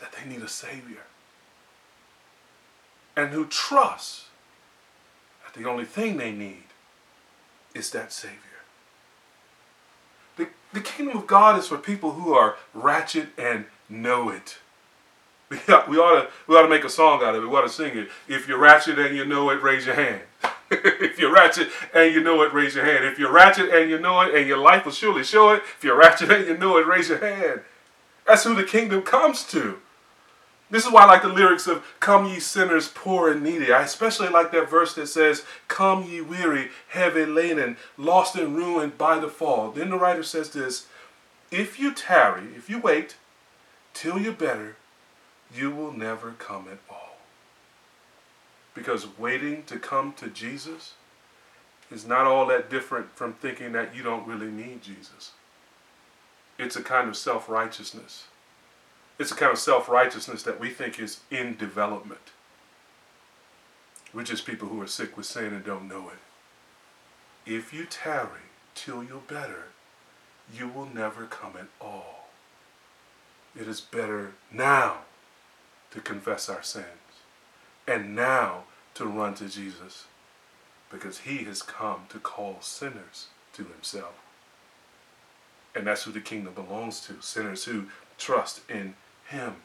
that 0.00 0.12
they 0.12 0.28
need 0.28 0.42
a 0.42 0.48
Savior 0.48 1.04
and 3.16 3.30
who 3.30 3.46
trust 3.46 4.24
the 5.54 5.68
only 5.68 5.84
thing 5.84 6.16
they 6.16 6.32
need 6.32 6.64
is 7.74 7.90
that 7.90 8.12
Savior. 8.12 8.38
The, 10.36 10.48
the 10.72 10.80
kingdom 10.80 11.18
of 11.18 11.26
God 11.26 11.58
is 11.58 11.68
for 11.68 11.78
people 11.78 12.12
who 12.12 12.32
are 12.34 12.56
ratchet 12.74 13.28
and 13.38 13.66
know 13.88 14.30
it. 14.30 14.58
We 15.50 15.74
ought, 15.74 15.86
we 15.86 15.98
ought 15.98 16.22
to 16.22 16.28
we 16.46 16.56
ought 16.56 16.62
to 16.62 16.68
make 16.68 16.84
a 16.84 16.88
song 16.88 17.22
out 17.22 17.34
of 17.34 17.44
it. 17.44 17.46
We 17.46 17.54
ought 17.54 17.60
to 17.62 17.68
sing 17.68 17.94
it. 17.94 18.08
If 18.26 18.48
you're 18.48 18.56
ratchet 18.56 18.98
and 18.98 19.14
you 19.14 19.26
know 19.26 19.50
it, 19.50 19.60
raise 19.60 19.84
your 19.84 19.94
hand. 19.94 20.22
if 20.70 21.18
you're 21.18 21.30
ratchet 21.30 21.68
and 21.92 22.14
you 22.14 22.22
know 22.22 22.40
it, 22.40 22.54
raise 22.54 22.74
your 22.74 22.86
hand. 22.86 23.04
If 23.04 23.18
you're 23.18 23.30
ratchet 23.30 23.68
and 23.68 23.90
you 23.90 23.98
know 23.98 24.18
it, 24.22 24.34
and 24.34 24.48
your 24.48 24.56
life 24.56 24.86
will 24.86 24.92
surely 24.92 25.24
show 25.24 25.50
it. 25.50 25.62
If 25.76 25.84
you're 25.84 25.98
ratchet 25.98 26.30
and 26.30 26.46
you 26.46 26.56
know 26.56 26.78
it, 26.78 26.86
raise 26.86 27.10
your 27.10 27.18
hand. 27.18 27.60
That's 28.26 28.44
who 28.44 28.54
the 28.54 28.64
kingdom 28.64 29.02
comes 29.02 29.44
to. 29.48 29.81
This 30.72 30.86
is 30.86 30.90
why 30.90 31.02
I 31.02 31.06
like 31.06 31.20
the 31.20 31.28
lyrics 31.28 31.66
of 31.66 31.84
Come 32.00 32.24
ye 32.24 32.40
sinners 32.40 32.90
poor 32.94 33.30
and 33.30 33.42
needy. 33.42 33.70
I 33.70 33.82
especially 33.82 34.30
like 34.30 34.52
that 34.52 34.70
verse 34.70 34.94
that 34.94 35.06
says, 35.08 35.44
Come 35.68 36.04
ye 36.04 36.22
weary, 36.22 36.70
heavy 36.88 37.26
laden, 37.26 37.76
lost 37.98 38.36
and 38.36 38.56
ruined 38.56 38.96
by 38.96 39.18
the 39.18 39.28
fall. 39.28 39.70
Then 39.70 39.90
the 39.90 39.98
writer 39.98 40.22
says 40.22 40.48
this 40.48 40.86
If 41.50 41.78
you 41.78 41.92
tarry, 41.92 42.46
if 42.56 42.70
you 42.70 42.78
wait 42.78 43.16
till 43.92 44.18
you're 44.18 44.32
better, 44.32 44.76
you 45.54 45.70
will 45.70 45.92
never 45.92 46.30
come 46.38 46.66
at 46.72 46.78
all. 46.88 47.18
Because 48.74 49.18
waiting 49.18 49.64
to 49.64 49.78
come 49.78 50.14
to 50.14 50.28
Jesus 50.28 50.94
is 51.90 52.06
not 52.06 52.26
all 52.26 52.46
that 52.46 52.70
different 52.70 53.14
from 53.14 53.34
thinking 53.34 53.72
that 53.72 53.94
you 53.94 54.02
don't 54.02 54.26
really 54.26 54.50
need 54.50 54.80
Jesus. 54.80 55.32
It's 56.58 56.76
a 56.76 56.82
kind 56.82 57.10
of 57.10 57.16
self 57.18 57.46
righteousness. 57.50 58.24
It's 59.18 59.30
a 59.30 59.36
kind 59.36 59.52
of 59.52 59.58
self 59.58 59.88
righteousness 59.88 60.42
that 60.42 60.60
we 60.60 60.70
think 60.70 60.98
is 60.98 61.20
in 61.30 61.56
development. 61.56 62.32
We're 64.12 64.24
just 64.24 64.46
people 64.46 64.68
who 64.68 64.80
are 64.82 64.86
sick 64.86 65.16
with 65.16 65.26
sin 65.26 65.52
and 65.54 65.64
don't 65.64 65.88
know 65.88 66.10
it. 66.10 67.50
If 67.50 67.72
you 67.72 67.86
tarry 67.86 68.50
till 68.74 69.02
you're 69.02 69.18
better, 69.18 69.68
you 70.54 70.68
will 70.68 70.86
never 70.86 71.26
come 71.26 71.54
at 71.58 71.68
all. 71.80 72.28
It 73.58 73.66
is 73.68 73.80
better 73.80 74.32
now 74.50 74.98
to 75.90 76.00
confess 76.00 76.48
our 76.48 76.62
sins 76.62 76.86
and 77.86 78.14
now 78.14 78.64
to 78.94 79.06
run 79.06 79.34
to 79.34 79.48
Jesus 79.48 80.06
because 80.90 81.20
he 81.20 81.38
has 81.44 81.62
come 81.62 82.02
to 82.10 82.18
call 82.18 82.58
sinners 82.60 83.28
to 83.54 83.64
himself. 83.64 84.14
And 85.74 85.86
that's 85.86 86.02
who 86.02 86.12
the 86.12 86.20
kingdom 86.20 86.54
belongs 86.54 87.00
to 87.06 87.22
sinners 87.22 87.64
who 87.64 87.86
trust 88.22 88.60
in 88.70 88.94
him. 89.28 89.56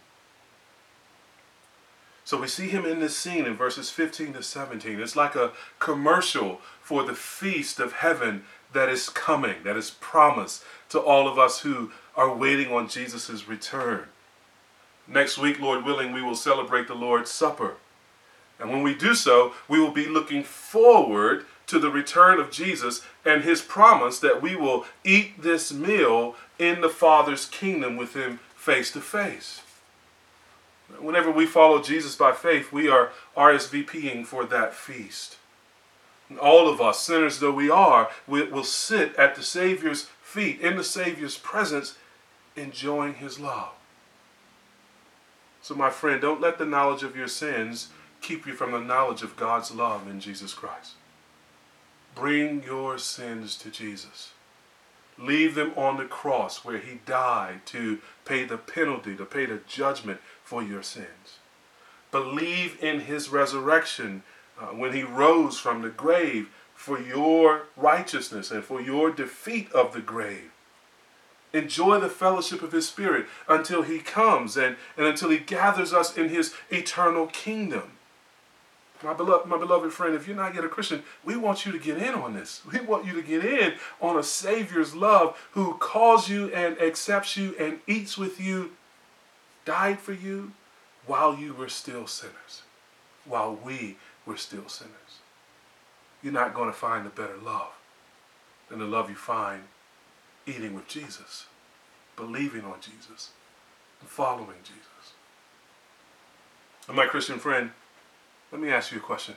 So 2.26 2.42
we 2.42 2.48
see 2.48 2.68
him 2.68 2.86
in 2.86 3.00
this 3.00 3.18
scene 3.18 3.46
in 3.46 3.56
verses 3.56 3.90
15 3.90 4.34
to 4.34 4.44
17. 4.44 5.00
It's 5.00 5.16
like 5.16 5.36
a 5.36 5.54
commercial 5.80 6.60
for 6.82 7.04
the 7.04 7.14
feast 7.14 7.80
of 7.80 7.94
heaven 7.94 8.44
that 8.74 8.90
is 8.90 9.08
coming, 9.08 9.64
that 9.64 9.78
is 9.78 9.92
promised 10.02 10.64
to 10.90 11.00
all 11.00 11.28
of 11.30 11.40
us 11.40 11.62
who 11.62 11.92
are 12.18 12.36
waiting 12.36 12.70
on 12.74 12.90
Jesus' 12.90 13.48
return. 13.48 14.08
Next 15.08 15.38
week, 15.38 15.62
Lord 15.62 15.86
willing, 15.86 16.12
we 16.12 16.22
will 16.22 16.36
celebrate 16.36 16.88
the 16.88 16.96
Lord's 16.96 17.32
Supper. 17.32 17.76
And 18.60 18.72
when 18.72 18.84
we 18.84 18.94
do 18.94 19.16
so, 19.16 19.54
we 19.70 19.80
will 19.80 19.92
be 19.92 20.08
looking 20.08 20.44
forward 20.44 21.46
to 21.68 21.80
the 21.80 21.90
return 21.90 22.40
of 22.40 22.52
Jesus 22.52 23.06
and 23.24 23.44
his 23.44 23.62
promise 23.62 24.20
that 24.20 24.42
we 24.42 24.56
will 24.56 24.86
eat 25.04 25.42
this 25.42 25.72
meal 25.72 26.36
in 26.60 26.82
the 26.82 26.90
Father's 26.90 27.46
kingdom 27.46 27.96
with 27.96 28.16
him 28.16 28.40
face 28.68 28.92
to 28.92 29.00
face. 29.00 29.62
Whenever 31.00 31.32
we 31.32 31.46
follow 31.46 31.82
Jesus 31.82 32.18
by 32.18 32.34
faith, 32.34 32.74
we 32.74 32.90
are 32.90 33.12
RSVPing 33.38 34.26
for 34.26 34.44
that 34.44 34.74
feast. 34.74 35.38
All 36.42 36.68
of 36.68 36.82
us, 36.82 37.00
sinners 37.00 37.40
though 37.40 37.54
we 37.54 37.70
are, 37.70 38.10
we, 38.28 38.44
will 38.44 38.66
sit 38.66 39.16
at 39.16 39.36
the 39.36 39.42
Savior's 39.42 40.10
feet, 40.22 40.60
in 40.60 40.76
the 40.76 40.84
Savior's 40.84 41.38
presence, 41.38 41.96
enjoying 42.58 43.14
his 43.16 43.40
love. 43.40 43.72
So, 45.62 45.74
my 45.74 45.90
friend, 45.90 46.22
don't 46.22 46.42
let 46.42 46.58
the 46.58 46.66
knowledge 46.66 47.04
of 47.04 47.16
your 47.16 47.30
sins 47.30 47.88
keep 48.20 48.46
you 48.46 48.52
from 48.52 48.74
the 48.74 48.82
knowledge 48.82 49.22
of 49.22 49.38
God's 49.38 49.74
love 49.74 50.10
in 50.10 50.20
Jesus 50.20 50.54
Christ. 50.54 50.92
Bring 52.16 52.64
your 52.64 52.98
sins 52.98 53.56
to 53.60 53.70
Jesus. 53.70 54.32
Leave 55.18 55.56
them 55.56 55.74
on 55.76 55.98
the 55.98 56.06
cross 56.06 56.64
where 56.64 56.78
he 56.78 57.00
died 57.06 57.66
to 57.66 58.00
pay 58.26 58.44
the 58.44 58.58
penalty, 58.58 59.16
to 59.16 59.26
pay 59.26 59.46
the 59.46 59.60
judgment 59.68 60.20
for 60.44 60.62
your 60.62 60.84
sins. 60.84 61.40
Believe 62.12 62.82
in 62.82 63.02
his 63.02 63.30
resurrection 63.30 64.24
uh, 64.60 64.68
when 64.68 64.94
he 64.94 65.04
rose 65.04 65.60
from 65.60 65.82
the 65.82 65.90
grave 65.90 66.50
for 66.76 67.00
your 67.00 67.64
righteousness 67.76 68.52
and 68.52 68.64
for 68.64 68.80
your 68.80 69.12
defeat 69.12 69.72
of 69.72 69.94
the 69.94 70.02
grave. 70.02 70.52
Enjoy 71.54 72.00
the 72.00 72.10
fellowship 72.10 72.62
of 72.62 72.72
his 72.72 72.88
spirit 72.88 73.26
until 73.48 73.82
he 73.82 74.00
comes 74.00 74.56
and, 74.56 74.76
and 74.96 75.08
until 75.08 75.30
he 75.30 75.40
gathers 75.40 75.94
us 75.94 76.16
in 76.16 76.30
his 76.30 76.54
eternal 76.70 77.28
kingdom. 77.28 77.97
My 79.04 79.14
beloved, 79.14 79.48
my 79.48 79.58
beloved 79.58 79.94
friend, 79.94 80.16
if 80.16 80.28
you're 80.28 80.36
not 80.36 80.56
yet 80.56 80.64
a 80.64 80.70
Christian, 80.70 81.04
we 81.24 81.36
want 81.38 81.66
you 81.66 81.72
to 81.72 81.80
get 81.80 81.98
in 81.98 82.16
on 82.16 82.34
this. 82.34 82.62
We 82.72 82.80
want 82.80 83.06
you 83.06 83.14
to 83.14 83.22
get 83.22 83.46
in 83.46 83.74
on 84.02 84.18
a 84.18 84.24
Savior's 84.24 84.96
love 84.96 85.38
who 85.52 85.76
calls 85.76 86.30
you 86.30 86.48
and 86.54 86.80
accepts 86.82 87.38
you 87.38 87.56
and 87.60 87.80
eats 87.86 88.18
with 88.18 88.42
you, 88.42 88.72
died 89.66 90.00
for 90.00 90.14
you 90.14 90.54
while 91.06 91.36
you 91.36 91.54
were 91.54 91.70
still 91.70 92.08
sinners, 92.08 92.64
while 93.26 93.56
we 93.56 93.98
were 94.26 94.38
still 94.38 94.68
sinners. 94.68 94.94
You're 96.24 96.34
not 96.34 96.56
going 96.56 96.70
to 96.70 96.78
find 96.78 97.06
a 97.06 97.12
better 97.12 97.38
love 97.38 97.74
than 98.70 98.80
the 98.80 98.86
love 98.86 99.10
you 99.10 99.16
find 99.16 99.64
eating 100.48 100.74
with 100.74 100.88
Jesus, 100.88 101.46
believing 102.16 102.64
on 102.64 102.80
Jesus, 102.82 103.32
and 104.00 104.10
following 104.10 104.58
Jesus. 104.64 105.14
And 106.88 106.96
my 106.96 107.06
Christian 107.06 107.38
friend, 107.38 107.72
let 108.52 108.62
me 108.62 108.70
ask 108.70 108.92
you 108.92 108.98
a 108.98 109.02
question. 109.02 109.36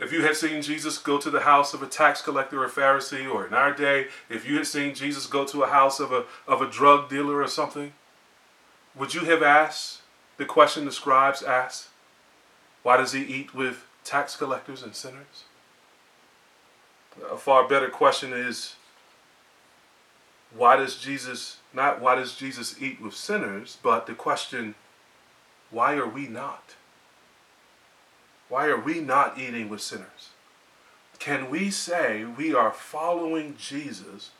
If 0.00 0.12
you 0.12 0.22
had 0.22 0.36
seen 0.36 0.62
Jesus 0.62 0.96
go 0.98 1.18
to 1.18 1.30
the 1.30 1.40
house 1.40 1.74
of 1.74 1.82
a 1.82 1.86
tax 1.86 2.22
collector 2.22 2.62
or 2.62 2.68
Pharisee, 2.68 3.32
or 3.32 3.46
in 3.46 3.52
our 3.52 3.72
day, 3.72 4.06
if 4.30 4.48
you 4.48 4.56
had 4.56 4.66
seen 4.66 4.94
Jesus 4.94 5.26
go 5.26 5.44
to 5.46 5.64
a 5.64 5.68
house 5.68 5.98
of 5.98 6.12
a, 6.12 6.24
of 6.46 6.62
a 6.62 6.70
drug 6.70 7.08
dealer 7.08 7.42
or 7.42 7.48
something, 7.48 7.92
would 8.94 9.14
you 9.14 9.24
have 9.24 9.42
asked 9.42 10.02
the 10.36 10.44
question 10.44 10.84
the 10.84 10.92
scribes 10.92 11.42
asked? 11.42 11.88
Why 12.84 12.96
does 12.96 13.12
he 13.12 13.22
eat 13.22 13.54
with 13.54 13.84
tax 14.04 14.36
collectors 14.36 14.82
and 14.84 14.94
sinners? 14.94 15.44
A 17.30 17.36
far 17.36 17.66
better 17.66 17.88
question 17.88 18.32
is 18.32 18.76
why 20.56 20.76
does 20.76 20.96
Jesus, 20.96 21.58
not 21.74 22.00
why 22.00 22.14
does 22.14 22.36
Jesus 22.36 22.80
eat 22.80 23.00
with 23.00 23.14
sinners, 23.14 23.78
but 23.82 24.06
the 24.06 24.14
question, 24.14 24.76
why 25.70 25.94
are 25.94 26.08
we 26.08 26.28
not? 26.28 26.76
Why 28.48 28.66
are 28.66 28.80
we 28.80 29.00
not 29.00 29.38
eating 29.38 29.68
with 29.68 29.80
sinners? 29.80 30.30
Can 31.18 31.50
we 31.50 31.70
say 31.70 32.24
we 32.24 32.54
are 32.54 32.72
following 32.72 33.56
Jesus 33.58 34.30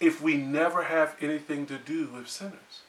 if 0.00 0.20
we 0.20 0.36
never 0.36 0.84
have 0.84 1.16
anything 1.20 1.66
to 1.66 1.78
do 1.78 2.08
with 2.08 2.28
sinners? 2.28 2.82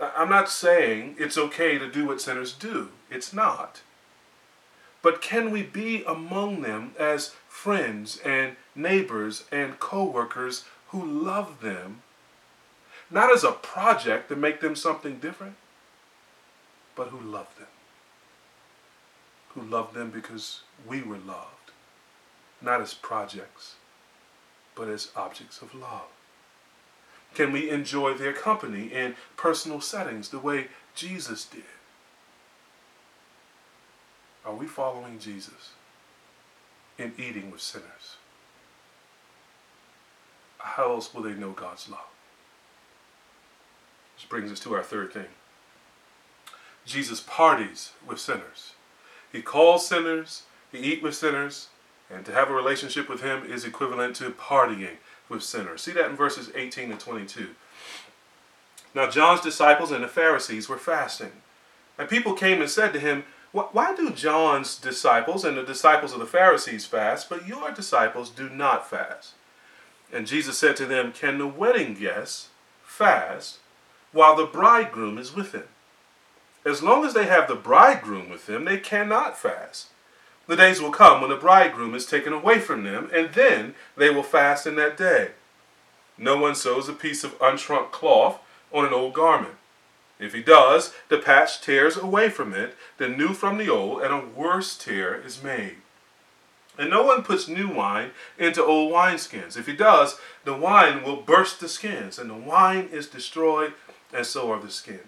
I'm 0.00 0.28
not 0.28 0.50
saying 0.50 1.16
it's 1.18 1.38
okay 1.38 1.78
to 1.78 1.90
do 1.90 2.06
what 2.06 2.20
sinners 2.20 2.52
do. 2.52 2.90
It's 3.10 3.32
not. 3.32 3.82
But 5.02 5.22
can 5.22 5.50
we 5.50 5.62
be 5.62 6.02
among 6.04 6.62
them 6.62 6.92
as 6.98 7.34
friends 7.46 8.18
and 8.24 8.56
neighbors 8.74 9.44
and 9.52 9.78
co 9.78 10.04
workers 10.04 10.64
who 10.88 11.04
love 11.04 11.60
them, 11.60 12.02
not 13.10 13.32
as 13.32 13.44
a 13.44 13.52
project 13.52 14.28
to 14.28 14.36
make 14.36 14.60
them 14.60 14.74
something 14.74 15.18
different, 15.18 15.56
but 16.96 17.08
who 17.08 17.20
love 17.20 17.48
them. 17.58 17.68
Who 19.54 19.62
loved 19.62 19.94
them 19.94 20.10
because 20.10 20.62
we 20.86 21.02
were 21.02 21.18
loved, 21.18 21.70
not 22.60 22.80
as 22.80 22.94
projects, 22.94 23.76
but 24.74 24.88
as 24.88 25.10
objects 25.14 25.62
of 25.62 25.74
love. 25.74 26.08
Can 27.34 27.52
we 27.52 27.70
enjoy 27.70 28.14
their 28.14 28.32
company 28.32 28.86
in 28.92 29.16
personal 29.36 29.80
settings 29.80 30.28
the 30.28 30.38
way 30.38 30.68
Jesus 30.94 31.44
did? 31.44 31.64
Are 34.44 34.54
we 34.54 34.66
following 34.66 35.18
Jesus 35.18 35.72
in 36.98 37.12
eating 37.18 37.50
with 37.50 37.60
sinners? 37.60 38.16
How 40.58 40.92
else 40.92 41.14
will 41.14 41.22
they 41.22 41.34
know 41.34 41.52
God's 41.52 41.88
love? 41.88 42.00
Which 44.16 44.28
brings 44.28 44.52
us 44.52 44.60
to 44.60 44.74
our 44.74 44.82
third 44.82 45.12
thing. 45.12 45.26
Jesus 46.84 47.20
parties 47.20 47.92
with 48.06 48.18
sinners. 48.18 48.72
He 49.34 49.42
calls 49.42 49.84
sinners, 49.88 50.44
he 50.70 50.78
eats 50.78 51.02
with 51.02 51.16
sinners, 51.16 51.66
and 52.08 52.24
to 52.24 52.30
have 52.30 52.50
a 52.50 52.54
relationship 52.54 53.08
with 53.08 53.20
him 53.20 53.44
is 53.44 53.64
equivalent 53.64 54.14
to 54.16 54.30
partying 54.30 54.98
with 55.28 55.42
sinners. 55.42 55.82
See 55.82 55.90
that 55.90 56.08
in 56.08 56.14
verses 56.14 56.52
18 56.54 56.92
and 56.92 57.00
22. 57.00 57.48
Now, 58.94 59.10
John's 59.10 59.40
disciples 59.40 59.90
and 59.90 60.04
the 60.04 60.08
Pharisees 60.08 60.68
were 60.68 60.78
fasting. 60.78 61.32
And 61.98 62.08
people 62.08 62.34
came 62.34 62.60
and 62.60 62.70
said 62.70 62.92
to 62.92 63.00
him, 63.00 63.24
Why 63.50 63.92
do 63.96 64.10
John's 64.10 64.78
disciples 64.78 65.44
and 65.44 65.56
the 65.56 65.64
disciples 65.64 66.12
of 66.12 66.20
the 66.20 66.26
Pharisees 66.26 66.86
fast, 66.86 67.28
but 67.28 67.44
your 67.44 67.72
disciples 67.72 68.30
do 68.30 68.48
not 68.48 68.88
fast? 68.88 69.32
And 70.12 70.28
Jesus 70.28 70.56
said 70.56 70.76
to 70.76 70.86
them, 70.86 71.10
Can 71.10 71.38
the 71.38 71.48
wedding 71.48 71.94
guests 71.94 72.50
fast 72.84 73.58
while 74.12 74.36
the 74.36 74.46
bridegroom 74.46 75.18
is 75.18 75.34
with 75.34 75.50
them? 75.50 75.66
As 76.64 76.82
long 76.82 77.04
as 77.04 77.12
they 77.12 77.26
have 77.26 77.46
the 77.46 77.54
bridegroom 77.54 78.30
with 78.30 78.46
them, 78.46 78.64
they 78.64 78.78
cannot 78.78 79.38
fast. 79.38 79.88
The 80.46 80.56
days 80.56 80.80
will 80.80 80.90
come 80.90 81.20
when 81.20 81.30
the 81.30 81.36
bridegroom 81.36 81.94
is 81.94 82.06
taken 82.06 82.32
away 82.32 82.58
from 82.58 82.84
them, 82.84 83.10
and 83.14 83.32
then 83.32 83.74
they 83.96 84.10
will 84.10 84.22
fast 84.22 84.66
in 84.66 84.76
that 84.76 84.96
day. 84.96 85.32
No 86.16 86.36
one 86.36 86.54
sews 86.54 86.88
a 86.88 86.92
piece 86.92 87.24
of 87.24 87.38
unshrunk 87.38 87.90
cloth 87.90 88.38
on 88.72 88.84
an 88.84 88.92
old 88.92 89.14
garment. 89.14 89.54
If 90.18 90.32
he 90.32 90.42
does, 90.42 90.92
the 91.08 91.18
patch 91.18 91.60
tears 91.60 91.96
away 91.96 92.28
from 92.28 92.54
it, 92.54 92.76
the 92.98 93.08
new 93.08 93.34
from 93.34 93.58
the 93.58 93.68
old, 93.68 94.02
and 94.02 94.14
a 94.14 94.20
worse 94.20 94.76
tear 94.76 95.20
is 95.20 95.42
made. 95.42 95.76
And 96.78 96.90
no 96.90 97.02
one 97.02 97.22
puts 97.22 97.48
new 97.48 97.68
wine 97.68 98.10
into 98.38 98.64
old 98.64 98.92
wineskins. 98.92 99.56
If 99.56 99.66
he 99.66 99.74
does, 99.74 100.18
the 100.44 100.54
wine 100.54 101.02
will 101.02 101.16
burst 101.16 101.60
the 101.60 101.68
skins, 101.68 102.18
and 102.18 102.30
the 102.30 102.34
wine 102.34 102.88
is 102.92 103.06
destroyed, 103.06 103.74
and 104.12 104.26
so 104.26 104.50
are 104.50 104.60
the 104.60 104.70
skins. 104.70 105.00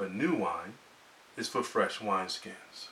But 0.00 0.12
new 0.12 0.34
wine 0.34 0.74
is 1.36 1.46
for 1.46 1.62
fresh 1.62 1.98
wineskins 2.00 2.88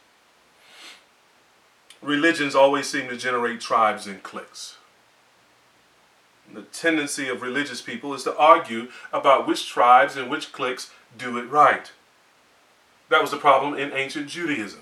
religions 2.02 2.54
always 2.54 2.88
seem 2.88 3.08
to 3.08 3.16
generate 3.16 3.60
tribes 3.60 4.06
and 4.06 4.22
cliques. 4.22 4.76
The 6.52 6.62
tendency 6.62 7.28
of 7.28 7.42
religious 7.42 7.82
people 7.82 8.14
is 8.14 8.24
to 8.24 8.36
argue 8.36 8.88
about 9.12 9.46
which 9.46 9.68
tribes 9.68 10.16
and 10.16 10.30
which 10.30 10.52
cliques 10.52 10.90
do 11.16 11.36
it 11.38 11.48
right. 11.50 11.92
That 13.10 13.20
was 13.20 13.30
the 13.30 13.36
problem 13.36 13.74
in 13.74 13.92
ancient 13.92 14.28
Judaism. 14.28 14.80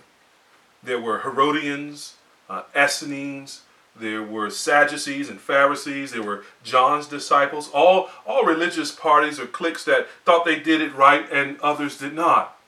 There 0.82 1.00
were 1.00 1.20
Herodians, 1.20 2.14
uh, 2.48 2.62
Essenes, 2.76 3.62
there 3.98 4.22
were 4.22 4.50
Sadducees 4.50 5.28
and 5.28 5.40
Pharisees, 5.40 6.12
there 6.12 6.22
were 6.22 6.44
John's 6.62 7.06
disciples, 7.06 7.70
all, 7.72 8.10
all 8.26 8.44
religious 8.44 8.92
parties 8.92 9.40
or 9.40 9.46
cliques 9.46 9.84
that 9.84 10.08
thought 10.24 10.44
they 10.44 10.58
did 10.58 10.80
it 10.80 10.94
right 10.94 11.30
and 11.32 11.60
others 11.60 11.98
did 11.98 12.14
not. 12.14 12.58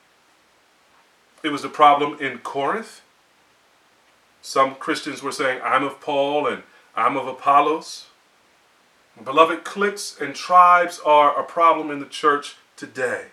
It 1.43 1.49
was 1.49 1.63
a 1.63 1.69
problem 1.69 2.17
in 2.19 2.39
Corinth. 2.39 3.01
Some 4.41 4.75
Christians 4.75 5.21
were 5.21 5.31
saying, 5.31 5.61
I'm 5.63 5.83
of 5.83 6.01
Paul 6.01 6.47
and 6.47 6.63
I'm 6.95 7.15
of 7.15 7.27
Apollos. 7.27 8.07
Beloved, 9.23 9.63
cliques 9.63 10.19
and 10.19 10.33
tribes 10.33 10.99
are 11.05 11.37
a 11.37 11.43
problem 11.43 11.91
in 11.91 11.99
the 11.99 12.05
church 12.05 12.55
today. 12.75 13.25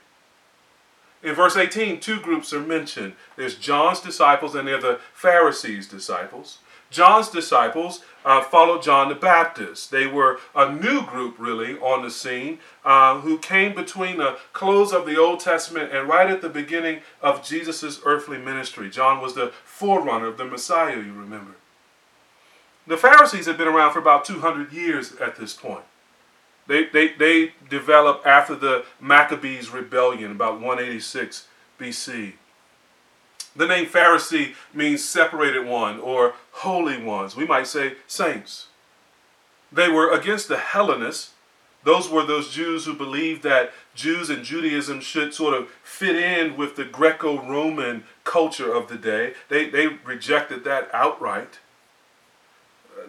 In 1.22 1.34
verse 1.34 1.56
18, 1.56 2.00
two 2.00 2.20
groups 2.20 2.52
are 2.52 2.60
mentioned. 2.60 3.14
There's 3.36 3.54
John's 3.54 4.00
disciples 4.00 4.54
and 4.54 4.68
they're 4.68 4.80
the 4.80 5.00
Pharisees' 5.14 5.88
disciples. 5.88 6.58
John's 6.90 7.28
disciples 7.28 8.02
uh, 8.24 8.42
followed 8.42 8.82
John 8.82 9.08
the 9.08 9.14
Baptist. 9.14 9.90
They 9.90 10.06
were 10.06 10.38
a 10.54 10.72
new 10.72 11.02
group, 11.04 11.36
really, 11.38 11.78
on 11.78 12.02
the 12.02 12.10
scene 12.10 12.58
uh, 12.84 13.20
who 13.20 13.38
came 13.38 13.74
between 13.74 14.18
the 14.18 14.38
close 14.52 14.92
of 14.92 15.06
the 15.06 15.18
Old 15.18 15.40
Testament 15.40 15.92
and 15.92 16.08
right 16.08 16.30
at 16.30 16.42
the 16.42 16.48
beginning 16.48 17.00
of 17.20 17.44
Jesus' 17.44 18.00
earthly 18.04 18.38
ministry. 18.38 18.90
John 18.90 19.20
was 19.20 19.34
the 19.34 19.52
forerunner 19.64 20.26
of 20.26 20.38
the 20.38 20.44
Messiah, 20.44 20.96
you 20.96 21.12
remember. 21.12 21.56
The 22.86 22.96
Pharisees 22.96 23.46
had 23.46 23.58
been 23.58 23.68
around 23.68 23.92
for 23.92 23.98
about 23.98 24.24
200 24.24 24.72
years 24.72 25.14
at 25.16 25.36
this 25.36 25.54
point. 25.54 25.84
They, 26.68 26.86
they, 26.86 27.12
they 27.12 27.52
developed 27.68 28.26
after 28.26 28.54
the 28.54 28.84
Maccabees 29.00 29.70
rebellion, 29.70 30.32
about 30.32 30.60
186 30.60 31.46
BC. 31.78 32.34
The 33.56 33.66
name 33.66 33.86
Pharisee 33.86 34.54
means 34.74 35.02
separated 35.02 35.66
one 35.66 35.98
or 35.98 36.34
holy 36.52 37.02
ones. 37.02 37.36
We 37.36 37.46
might 37.46 37.66
say 37.66 37.94
saints. 38.06 38.66
They 39.72 39.88
were 39.88 40.10
against 40.10 40.48
the 40.48 40.58
Hellenists. 40.58 41.32
Those 41.84 42.08
were 42.08 42.24
those 42.24 42.50
Jews 42.50 42.84
who 42.84 42.94
believed 42.94 43.42
that 43.44 43.72
Jews 43.94 44.28
and 44.28 44.44
Judaism 44.44 45.00
should 45.00 45.32
sort 45.32 45.54
of 45.54 45.68
fit 45.82 46.16
in 46.16 46.56
with 46.56 46.76
the 46.76 46.84
Greco 46.84 47.40
Roman 47.40 48.04
culture 48.24 48.72
of 48.72 48.88
the 48.88 48.96
day. 48.96 49.34
They, 49.48 49.70
they 49.70 49.86
rejected 49.86 50.64
that 50.64 50.90
outright. 50.92 51.60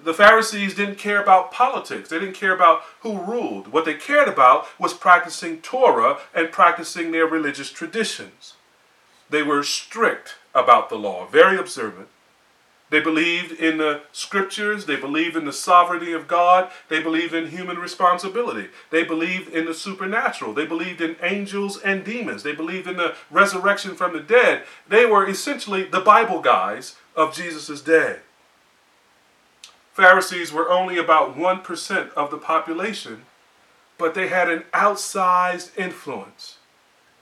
The 0.04 0.14
Pharisees 0.14 0.76
didn't 0.76 1.00
care 1.00 1.22
about 1.22 1.52
politics, 1.52 2.10
they 2.10 2.20
didn't 2.20 2.36
care 2.36 2.54
about 2.54 2.84
who 3.02 3.20
ruled. 3.20 3.70
What 3.70 3.86
they 3.86 3.96
cared 3.96 4.28
about 4.28 4.68
was 4.80 4.94
practicing 4.94 5.60
Torah 5.62 6.20
and 6.36 6.52
practicing 6.52 7.12
their 7.12 7.26
religious 7.26 7.72
traditions. 7.72 8.57
They 9.30 9.44
were 9.44 9.64
strict 9.64 10.36
about 10.54 10.90
the 10.90 10.96
law, 10.96 11.28
very 11.28 11.58
observant. 11.58 12.08
They 12.90 13.02
believed 13.02 13.52
in 13.52 13.78
the 13.78 14.02
scriptures. 14.14 14.86
They 14.86 14.96
believed 14.96 15.36
in 15.36 15.44
the 15.44 15.52
sovereignty 15.52 16.14
of 16.14 16.28
God. 16.28 16.72
They 16.88 17.04
believed 17.04 17.34
in 17.34 17.50
human 17.50 17.78
responsibility. 17.78 18.70
They 18.92 19.04
believed 19.04 19.50
in 19.50 19.66
the 19.66 19.74
supernatural. 19.74 20.54
They 20.54 20.66
believed 20.66 21.02
in 21.02 21.18
angels 21.22 21.78
and 21.82 22.06
demons. 22.06 22.44
They 22.44 22.56
believed 22.56 22.88
in 22.88 22.96
the 22.96 23.16
resurrection 23.30 23.96
from 23.96 24.14
the 24.14 24.22
dead. 24.22 24.64
They 24.88 25.06
were 25.06 25.28
essentially 25.28 25.84
the 25.84 26.00
Bible 26.00 26.40
guys 26.40 26.96
of 27.14 27.36
Jesus' 27.36 27.82
day. 27.82 28.20
Pharisees 29.92 30.54
were 30.54 30.70
only 30.70 30.98
about 30.98 31.36
1% 31.36 32.14
of 32.14 32.32
the 32.32 32.38
population, 32.38 33.24
but 33.98 34.14
they 34.14 34.28
had 34.28 34.50
an 34.50 34.64
outsized 34.74 35.78
influence 35.78 36.58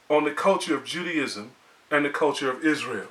on 0.10 0.26
the 0.26 0.32
culture 0.32 0.76
of 0.76 0.86
Judaism 0.86 1.52
and 1.92 2.06
the 2.06 2.10
culture 2.10 2.50
of 2.50 2.64
Israel. 2.64 3.08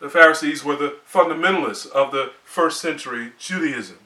The 0.00 0.10
Pharisees 0.10 0.64
were 0.64 0.76
the 0.76 0.96
fundamentalists 1.10 1.90
of 1.90 2.12
the 2.12 2.32
first 2.44 2.80
century 2.80 3.32
Judaism. 3.38 3.98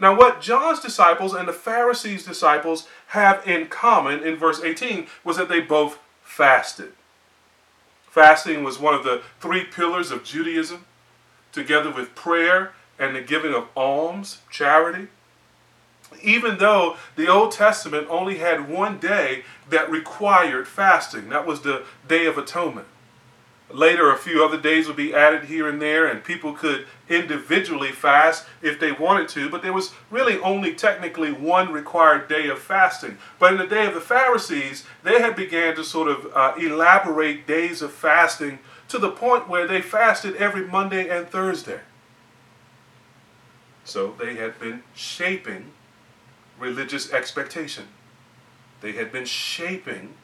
Now, 0.00 0.16
what 0.16 0.40
John's 0.40 0.80
disciples 0.80 1.34
and 1.34 1.46
the 1.46 1.52
Pharisees' 1.52 2.24
disciples 2.24 2.88
have 3.08 3.46
in 3.46 3.68
common 3.68 4.22
in 4.24 4.36
verse 4.36 4.60
18 4.60 5.06
was 5.22 5.36
that 5.36 5.48
they 5.48 5.60
both 5.60 5.98
fasted. 6.22 6.92
Fasting 8.08 8.64
was 8.64 8.78
one 8.78 8.94
of 8.94 9.04
the 9.04 9.22
three 9.40 9.64
pillars 9.64 10.10
of 10.10 10.24
Judaism, 10.24 10.86
together 11.52 11.90
with 11.90 12.14
prayer 12.14 12.72
and 12.98 13.14
the 13.14 13.20
giving 13.20 13.54
of 13.54 13.68
alms, 13.76 14.38
charity. 14.50 15.08
Even 16.22 16.58
though 16.58 16.96
the 17.16 17.28
Old 17.28 17.52
Testament 17.52 18.06
only 18.10 18.38
had 18.38 18.68
one 18.68 18.98
day 18.98 19.44
that 19.70 19.90
required 19.90 20.68
fasting, 20.68 21.28
that 21.28 21.46
was 21.46 21.62
the 21.62 21.84
Day 22.06 22.26
of 22.26 22.38
Atonement. 22.38 22.86
Later, 23.70 24.10
a 24.10 24.18
few 24.18 24.44
other 24.44 24.60
days 24.60 24.86
would 24.86 24.96
be 24.96 25.14
added 25.14 25.44
here 25.44 25.66
and 25.66 25.80
there, 25.80 26.06
and 26.06 26.22
people 26.22 26.52
could 26.52 26.86
individually 27.08 27.90
fast 27.90 28.44
if 28.60 28.78
they 28.78 28.92
wanted 28.92 29.28
to, 29.30 29.48
but 29.48 29.62
there 29.62 29.72
was 29.72 29.92
really 30.10 30.38
only 30.40 30.74
technically 30.74 31.32
one 31.32 31.72
required 31.72 32.28
day 32.28 32.48
of 32.48 32.58
fasting. 32.58 33.16
But 33.38 33.52
in 33.52 33.58
the 33.58 33.66
day 33.66 33.86
of 33.86 33.94
the 33.94 34.00
Pharisees, 34.00 34.84
they 35.02 35.20
had 35.20 35.36
began 35.36 35.74
to 35.76 35.84
sort 35.84 36.08
of 36.08 36.30
uh, 36.34 36.54
elaborate 36.58 37.46
days 37.46 37.80
of 37.80 37.92
fasting 37.92 38.58
to 38.88 38.98
the 38.98 39.10
point 39.10 39.48
where 39.48 39.66
they 39.66 39.80
fasted 39.80 40.36
every 40.36 40.66
Monday 40.66 41.08
and 41.08 41.26
Thursday. 41.26 41.80
So 43.84 44.14
they 44.18 44.34
had 44.34 44.60
been 44.60 44.82
shaping 44.94 45.72
religious 46.62 47.12
expectation. 47.12 47.88
They 48.80 48.92
had 48.92 49.12
been 49.12 49.24
shaping 49.24 50.14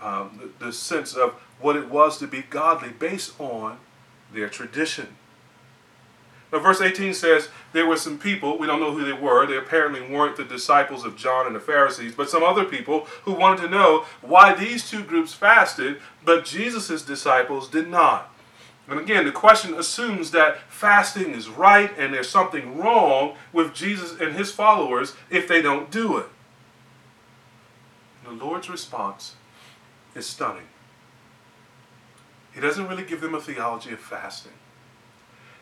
um, 0.00 0.52
the, 0.60 0.66
the 0.66 0.72
sense 0.72 1.14
of 1.14 1.32
what 1.60 1.76
it 1.76 1.88
was 1.88 2.18
to 2.18 2.26
be 2.26 2.42
godly 2.42 2.90
based 2.90 3.38
on 3.40 3.78
their 4.32 4.48
tradition. 4.48 5.16
Now, 6.52 6.58
verse 6.58 6.82
18 6.82 7.14
says, 7.14 7.48
There 7.72 7.86
were 7.86 7.96
some 7.96 8.18
people, 8.18 8.58
we 8.58 8.66
don't 8.66 8.80
know 8.80 8.92
who 8.94 9.04
they 9.04 9.12
were, 9.14 9.46
they 9.46 9.56
apparently 9.56 10.02
weren't 10.02 10.36
the 10.36 10.44
disciples 10.44 11.04
of 11.04 11.16
John 11.16 11.46
and 11.46 11.56
the 11.56 11.60
Pharisees, 11.60 12.14
but 12.14 12.28
some 12.28 12.42
other 12.42 12.64
people 12.64 13.06
who 13.22 13.32
wanted 13.32 13.62
to 13.62 13.70
know 13.70 14.04
why 14.20 14.52
these 14.52 14.88
two 14.88 15.02
groups 15.02 15.32
fasted, 15.32 15.98
but 16.24 16.44
Jesus' 16.44 17.02
disciples 17.02 17.68
did 17.68 17.88
not. 17.88 18.31
And 18.88 18.98
again, 18.98 19.24
the 19.24 19.32
question 19.32 19.74
assumes 19.74 20.32
that 20.32 20.58
fasting 20.68 21.34
is 21.34 21.48
right 21.48 21.96
and 21.96 22.12
there's 22.12 22.28
something 22.28 22.78
wrong 22.78 23.36
with 23.52 23.74
Jesus 23.74 24.18
and 24.20 24.34
his 24.34 24.50
followers 24.50 25.14
if 25.30 25.46
they 25.46 25.62
don't 25.62 25.90
do 25.90 26.18
it. 26.18 26.26
The 28.24 28.32
Lord's 28.32 28.68
response 28.68 29.36
is 30.14 30.26
stunning. 30.26 30.66
He 32.52 32.60
doesn't 32.60 32.88
really 32.88 33.04
give 33.04 33.20
them 33.20 33.34
a 33.34 33.40
theology 33.40 33.92
of 33.92 34.00
fasting. 34.00 34.52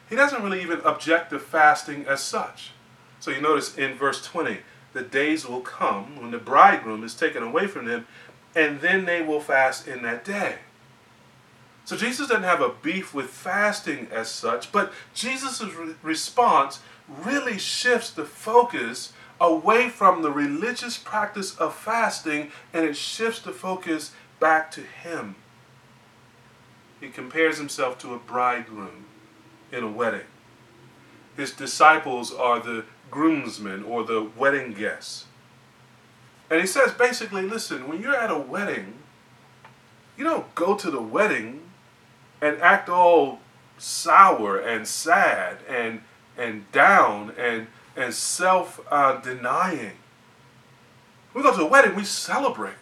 He 0.09 0.17
doesn't 0.17 0.43
really 0.43 0.61
even 0.63 0.81
object 0.81 1.31
to 1.31 1.39
fasting 1.39 2.05
as 2.07 2.21
such. 2.21 2.73
So 3.21 3.31
you 3.31 3.41
notice 3.41 3.77
in 3.77 3.95
verse 3.95 4.25
20, 4.25 4.59
the 4.93 5.03
days 5.03 5.47
will 5.47 5.61
come 5.61 6.21
when 6.21 6.33
the 6.33 6.39
bridegroom 6.39 7.05
is 7.05 7.15
taken 7.15 7.43
away 7.43 7.69
from 7.69 7.85
them, 7.85 8.07
and 8.57 8.81
then 8.81 9.05
they 9.05 9.23
will 9.23 9.41
fast 9.41 9.87
in 9.87 10.03
that 10.03 10.25
day. 10.25 10.57
So 11.85 11.97
Jesus 11.97 12.29
doesn't 12.29 12.45
have 12.45 12.61
a 12.61 12.75
beef 12.83 13.13
with 13.13 13.31
fasting 13.31 14.09
as 14.13 14.31
such, 14.31 14.71
but 14.71 14.93
Jesus' 15.15 15.63
re- 15.63 15.95
response 16.03 16.81
really 17.09 17.59
shifts 17.59 18.11
the 18.11 18.25
focus 18.25 19.13
away 19.41 19.89
from 19.89 20.23
the 20.23 20.31
religious 20.31 20.99
practice 20.99 21.57
of 21.57 21.75
fasting 21.75 22.53
and 22.73 22.85
it 22.85 22.97
shifts 22.97 23.41
the 23.41 23.53
focus 23.53 24.13
back 24.39 24.71
to 24.73 24.83
Him. 24.83 25.37
He 27.01 27.09
compares 27.09 27.57
himself 27.59 27.99
to 28.01 28.15
a 28.15 28.19
bridegroom 28.19 29.07
in 29.73 29.83
a 29.83 29.91
wedding. 29.91 30.27
His 31.37 31.53
disciples 31.53 32.33
are 32.33 32.61
the 32.61 32.85
groomsmen 33.11 33.85
or 33.85 34.05
the 34.05 34.23
wedding 34.37 34.75
guests. 34.75 35.25
And 36.51 36.61
he 36.61 36.67
says 36.67 36.93
basically, 36.93 37.43
listen, 37.43 37.89
when 37.89 38.03
you're 38.03 38.15
at 38.15 38.31
a 38.31 38.39
wedding, 38.39 38.95
you 40.19 40.25
don't 40.25 40.55
go 40.55 40.75
to 40.75 40.91
the 40.91 41.01
wedding 41.01 41.70
and 42.41 42.61
act 42.61 42.89
all 42.89 43.41
sour 43.79 44.59
and 44.59 44.87
sad 44.87 45.59
and 45.69 46.03
and 46.37 46.71
down 46.73 47.33
and 47.39 47.67
and 47.97 48.15
self 48.15 48.81
uh, 48.91 49.21
denying. 49.21 49.97
We 51.35 51.43
go 51.43 51.55
to 51.57 51.63
a 51.63 51.67
wedding, 51.67 51.95
we 51.95 52.05
celebrate. 52.05 52.75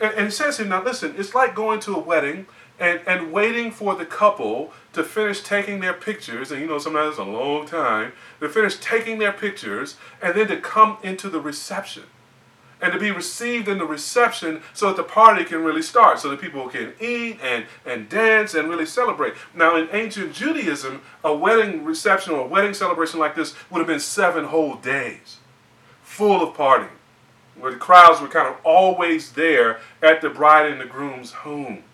And, 0.00 0.14
and 0.14 0.24
he 0.26 0.30
says 0.30 0.58
here, 0.58 0.66
now 0.66 0.82
listen, 0.82 1.14
it's 1.16 1.34
like 1.34 1.54
going 1.54 1.80
to 1.80 1.94
a 1.94 1.98
wedding 1.98 2.46
and, 2.78 3.00
and 3.06 3.32
waiting 3.32 3.70
for 3.70 3.94
the 3.94 4.04
couple 4.04 4.72
to 4.92 5.04
finish 5.04 5.42
taking 5.42 5.80
their 5.80 5.92
pictures, 5.92 6.50
and 6.50 6.60
you 6.60 6.66
know, 6.66 6.78
sometimes 6.78 7.10
it's 7.10 7.18
a 7.18 7.24
long 7.24 7.66
time, 7.66 8.12
to 8.40 8.48
finish 8.48 8.76
taking 8.76 9.18
their 9.18 9.32
pictures, 9.32 9.96
and 10.20 10.34
then 10.34 10.48
to 10.48 10.60
come 10.60 10.98
into 11.02 11.28
the 11.28 11.40
reception. 11.40 12.04
And 12.80 12.92
to 12.92 12.98
be 12.98 13.10
received 13.10 13.68
in 13.68 13.78
the 13.78 13.86
reception 13.86 14.62
so 14.72 14.88
that 14.88 14.96
the 14.96 15.04
party 15.04 15.44
can 15.44 15.64
really 15.64 15.82
start, 15.82 16.18
so 16.18 16.28
that 16.30 16.40
people 16.40 16.68
can 16.68 16.92
eat 17.00 17.38
and, 17.42 17.66
and 17.86 18.08
dance 18.08 18.54
and 18.54 18.68
really 18.68 18.86
celebrate. 18.86 19.34
Now, 19.54 19.76
in 19.76 19.88
ancient 19.92 20.34
Judaism, 20.34 21.02
a 21.22 21.34
wedding 21.34 21.84
reception 21.84 22.34
or 22.34 22.40
a 22.40 22.46
wedding 22.46 22.74
celebration 22.74 23.20
like 23.20 23.34
this 23.34 23.54
would 23.70 23.78
have 23.78 23.86
been 23.86 24.00
seven 24.00 24.46
whole 24.46 24.74
days, 24.74 25.38
full 26.02 26.42
of 26.42 26.56
partying, 26.56 26.88
where 27.58 27.72
the 27.72 27.78
crowds 27.78 28.20
were 28.20 28.28
kind 28.28 28.48
of 28.48 28.56
always 28.64 29.32
there 29.32 29.80
at 30.02 30.20
the 30.20 30.28
bride 30.28 30.70
and 30.70 30.80
the 30.80 30.86
groom's 30.86 31.32
home. 31.32 31.84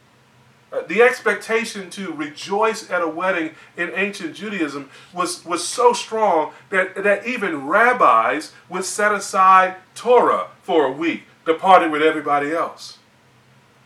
Uh, 0.72 0.82
the 0.86 1.02
expectation 1.02 1.90
to 1.90 2.12
rejoice 2.12 2.88
at 2.90 3.02
a 3.02 3.08
wedding 3.08 3.50
in 3.76 3.90
ancient 3.94 4.36
Judaism 4.36 4.88
was, 5.12 5.44
was 5.44 5.66
so 5.66 5.92
strong 5.92 6.52
that, 6.70 7.02
that 7.02 7.26
even 7.26 7.66
rabbis 7.66 8.52
would 8.68 8.84
set 8.84 9.12
aside 9.12 9.76
Torah 9.96 10.48
for 10.62 10.84
a 10.84 10.92
week 10.92 11.24
to 11.46 11.54
party 11.54 11.88
with 11.88 12.02
everybody 12.02 12.52
else. 12.52 12.98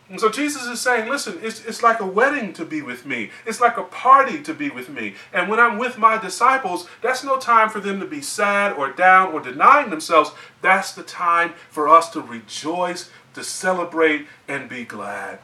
And 0.07 0.19
so 0.19 0.29
Jesus 0.29 0.65
is 0.67 0.79
saying, 0.79 1.09
listen, 1.09 1.39
it's, 1.41 1.65
it's 1.65 1.81
like 1.81 1.99
a 1.99 2.05
wedding 2.05 2.53
to 2.53 2.65
be 2.65 2.83
with 2.83 3.07
me. 3.07 3.31
It's 3.47 3.59
like 3.59 3.77
a 3.77 3.83
party 3.83 4.39
to 4.43 4.53
be 4.53 4.69
with 4.69 4.87
me. 4.87 5.15
And 5.33 5.49
when 5.49 5.59
I'm 5.59 5.79
with 5.79 5.97
my 5.97 6.19
disciples, 6.19 6.87
that's 7.01 7.23
no 7.23 7.39
time 7.39 7.69
for 7.69 7.79
them 7.79 7.99
to 7.99 8.05
be 8.05 8.21
sad 8.21 8.73
or 8.73 8.91
down 8.91 9.33
or 9.33 9.39
denying 9.39 9.89
themselves. 9.89 10.29
That's 10.61 10.91
the 10.91 11.01
time 11.01 11.53
for 11.71 11.89
us 11.89 12.11
to 12.11 12.21
rejoice, 12.21 13.09
to 13.33 13.43
celebrate, 13.43 14.27
and 14.47 14.69
be 14.69 14.85
glad. 14.85 15.39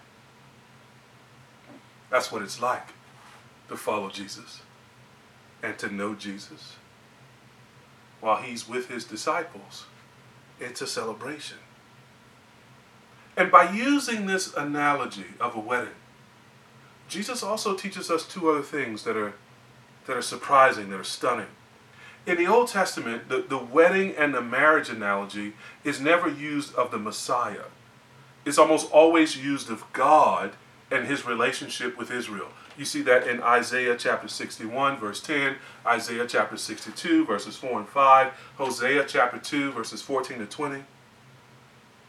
That's 2.12 2.32
what 2.32 2.44
it's 2.44 2.62
like 2.62 2.90
to 3.70 3.78
follow 3.78 4.10
Jesus 4.12 4.62
and 5.64 5.78
to 5.80 5.92
know 5.92 6.14
Jesus 6.14 6.76
while 8.20 8.42
he's 8.42 8.70
with 8.70 8.90
his 8.90 9.06
disciples. 9.06 9.86
It's 10.60 10.82
a 10.82 10.88
celebration. 10.88 11.58
And 13.36 13.50
by 13.50 13.72
using 13.72 14.26
this 14.26 14.54
analogy 14.54 15.26
of 15.40 15.56
a 15.56 15.60
wedding, 15.60 15.96
Jesus 17.08 17.42
also 17.42 17.76
teaches 17.76 18.12
us 18.12 18.28
two 18.28 18.50
other 18.50 18.62
things 18.62 19.04
that 19.04 19.18
are, 19.18 19.34
that 20.06 20.18
are 20.18 20.22
surprising, 20.22 20.90
that 20.90 21.00
are 21.00 21.04
stunning. 21.04 21.48
In 22.28 22.38
the 22.38 22.46
Old 22.46 22.68
Testament, 22.68 23.30
the, 23.30 23.42
the 23.42 23.58
wedding 23.58 24.14
and 24.16 24.34
the 24.34 24.42
marriage 24.42 24.90
analogy 24.90 25.54
is 25.84 26.00
never 26.00 26.30
used 26.30 26.76
of 26.76 26.92
the 26.92 27.00
Messiah. 27.00 27.66
It's 28.46 28.58
almost 28.58 28.92
always 28.92 29.38
used 29.38 29.72
of 29.72 29.92
God 29.94 30.54
and 30.92 31.08
his 31.08 31.26
relationship 31.26 31.98
with 31.98 32.12
Israel. 32.12 32.50
You 32.78 32.86
see 32.86 33.02
that 33.04 33.28
in 33.28 33.42
Isaiah 33.42 33.96
chapter 33.98 34.28
61, 34.28 34.98
verse 35.00 35.22
10, 35.22 35.56
Isaiah 35.86 36.28
chapter 36.28 36.58
62, 36.58 37.26
verses 37.26 37.56
4 37.56 37.80
and 37.80 37.88
5, 37.88 38.34
Hosea 38.58 39.06
chapter 39.08 39.38
2, 39.38 39.72
verses 39.72 40.02
14 40.02 40.40
to 40.40 40.46
20. 40.46 40.84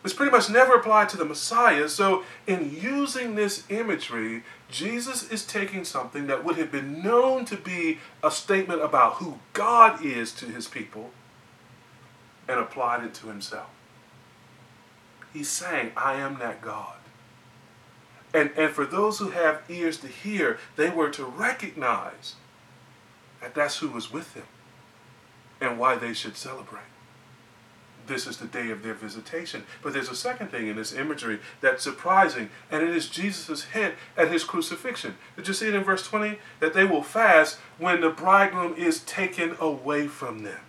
It's 0.05 0.15
pretty 0.15 0.33
much 0.33 0.51
never 0.51 0.75
applied 0.75 1.09
to 1.11 1.17
the 1.17 1.25
Messiah. 1.25 1.89
So, 1.89 2.25
in 2.47 2.77
using 2.77 3.37
this 3.37 3.65
imagery, 3.71 4.43
Jesus 4.69 5.31
is 5.31 5.47
taking 5.47 5.85
something 5.85 6.27
that 6.27 6.45
would 6.45 6.57
have 6.57 6.73
been 6.73 7.03
known 7.03 7.45
to 7.45 7.57
be 7.57 7.99
a 8.23 8.31
statement 8.31 8.83
about 8.83 9.15
who 9.15 9.39
God 9.53 10.05
is 10.05 10.33
to 10.33 10.47
his 10.47 10.67
people 10.67 11.11
and 12.49 12.59
applied 12.59 13.05
it 13.05 13.15
to 13.15 13.29
himself. 13.29 13.71
He's 15.33 15.49
saying, 15.49 15.93
I 15.97 16.15
am 16.15 16.39
that 16.41 16.61
God. 16.61 16.97
And, 18.35 18.51
and 18.57 18.73
for 18.73 18.87
those 18.87 19.19
who 19.19 19.31
have 19.31 19.63
ears 19.69 19.99
to 19.99 20.09
hear, 20.09 20.59
they 20.77 20.91
were 20.91 21.11
to 21.11 21.25
recognize 21.25 22.37
that 23.41 23.55
that's 23.55 23.79
who 23.79 23.89
was 23.89 24.13
with 24.13 24.35
them 24.35 24.47
and 25.61 25.79
why 25.79 25.97
they 25.97 26.13
should 26.13 26.37
celebrate. 26.37 26.83
This 28.07 28.27
is 28.27 28.39
the 28.39 28.47
day 28.47 28.71
of 28.71 28.83
their 28.83 28.95
visitation. 28.95 29.65
But 29.83 29.93
there's 29.93 30.09
a 30.09 30.17
second 30.17 30.49
thing 30.49 30.67
in 30.67 30.77
this 30.77 30.93
imagery 30.93 31.39
that's 31.61 31.85
surprising, 31.85 32.51
and 32.71 32.83
it 32.83 32.91
is 32.91 33.09
Jesus' 33.09 33.65
hint 33.65 33.95
at 34.17 34.31
his 34.31 34.43
crucifixion. 34.43 35.17
Did 35.37 35.47
you 35.47 35.55
see 35.55 35.69
it 35.69 35.75
in 35.75 35.85
verse 35.85 36.07
20? 36.07 36.39
That 36.59 36.75
they 36.75 36.85
will 36.85 37.03
fast 37.03 37.59
when 37.79 38.01
the 38.01 38.11
bridegroom 38.11 38.75
is 38.77 39.01
taken 39.01 39.57
away 39.61 40.09
from 40.09 40.43
them 40.43 40.61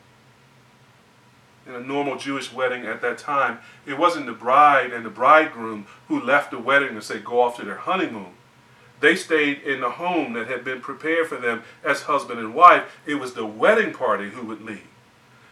in 1.68 1.76
a 1.76 1.80
normal 1.80 2.18
Jewish 2.18 2.52
wedding 2.52 2.86
at 2.86 3.02
that 3.02 3.18
time, 3.18 3.60
it 3.86 3.98
wasn't 3.98 4.26
the 4.26 4.34
bride 4.34 4.92
and 4.92 5.06
the 5.06 5.10
bridegroom 5.10 5.88
who 6.08 6.20
left 6.20 6.52
the 6.52 6.60
wedding 6.60 6.90
and 6.90 7.04
say 7.04 7.20
go 7.20 7.42
off 7.42 7.58
to 7.58 7.66
their 7.66 7.78
honeymoon. 7.78 8.34
They 9.00 9.16
stayed 9.16 9.62
in 9.64 9.82
the 9.82 9.92
home 9.92 10.34
that 10.34 10.48
had 10.48 10.64
been 10.64 10.80
prepared 10.80 11.28
for 11.28 11.38
them 11.38 11.64
as 11.84 12.04
husband 12.04 12.40
and 12.40 12.54
wife. 12.54 12.84
It 13.06 13.16
was 13.16 13.34
the 13.34 13.46
wedding 13.46 13.94
party 13.94 14.30
who 14.30 14.46
would 14.48 14.62
leave. 14.62 14.88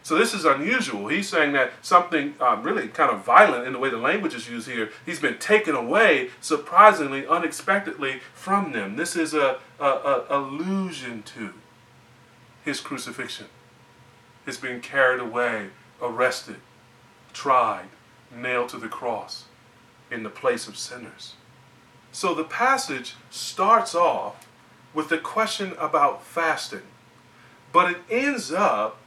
So 0.04 0.18
this 0.18 0.34
is 0.34 0.46
unusual. 0.46 1.10
He's 1.10 1.30
saying 1.30 1.54
that 1.54 1.74
something 1.82 2.34
um, 2.40 2.64
really 2.64 2.88
kind 2.88 3.12
of 3.12 3.24
violent 3.24 3.68
in 3.68 3.74
the 3.74 3.80
way 3.80 3.90
the 3.90 3.98
language 3.98 4.34
is 4.34 4.50
used 4.50 4.68
here. 4.68 4.90
He's 5.06 5.20
been 5.20 5.38
taken 5.38 5.76
away 5.76 6.30
surprisingly, 6.40 7.28
unexpectedly 7.28 8.22
from 8.34 8.72
them. 8.72 8.96
This 8.96 9.16
is 9.16 9.34
a, 9.34 9.58
a, 9.80 9.86
a 9.86 10.26
allusion 10.30 11.22
to 11.36 11.54
his 12.66 12.80
crucifixion, 12.80 13.48
his 14.46 14.58
being 14.58 14.82
carried 14.82 15.20
away 15.20 15.70
arrested, 16.02 16.58
tried, 17.34 17.88
nailed 18.34 18.70
to 18.70 18.78
the 18.78 18.88
cross 18.88 19.46
in 20.10 20.24
the 20.24 20.30
place 20.30 20.68
of 20.68 20.78
sinners. 20.78 21.36
So 22.12 22.34
the 22.34 22.44
passage 22.44 23.16
starts 23.30 23.96
off 23.96 24.48
with 24.94 25.12
a 25.12 25.18
question 25.18 25.74
about 25.80 26.24
fasting, 26.24 26.82
but 27.72 27.92
it 27.92 27.98
ends 28.10 28.52
up 28.52 28.98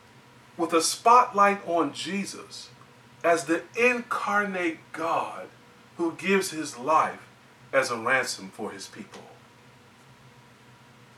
with 0.57 0.73
a 0.73 0.81
spotlight 0.81 1.67
on 1.67 1.93
Jesus 1.93 2.71
as 3.23 3.45
the 3.45 3.63
incarnate 3.77 4.79
God 4.93 5.49
who 5.97 6.13
gives 6.13 6.51
his 6.51 6.79
life 6.79 7.29
as 7.73 7.91
a 7.91 7.99
ransom 7.99 8.51
for 8.55 8.71
his 8.71 8.87
people. 8.87 9.23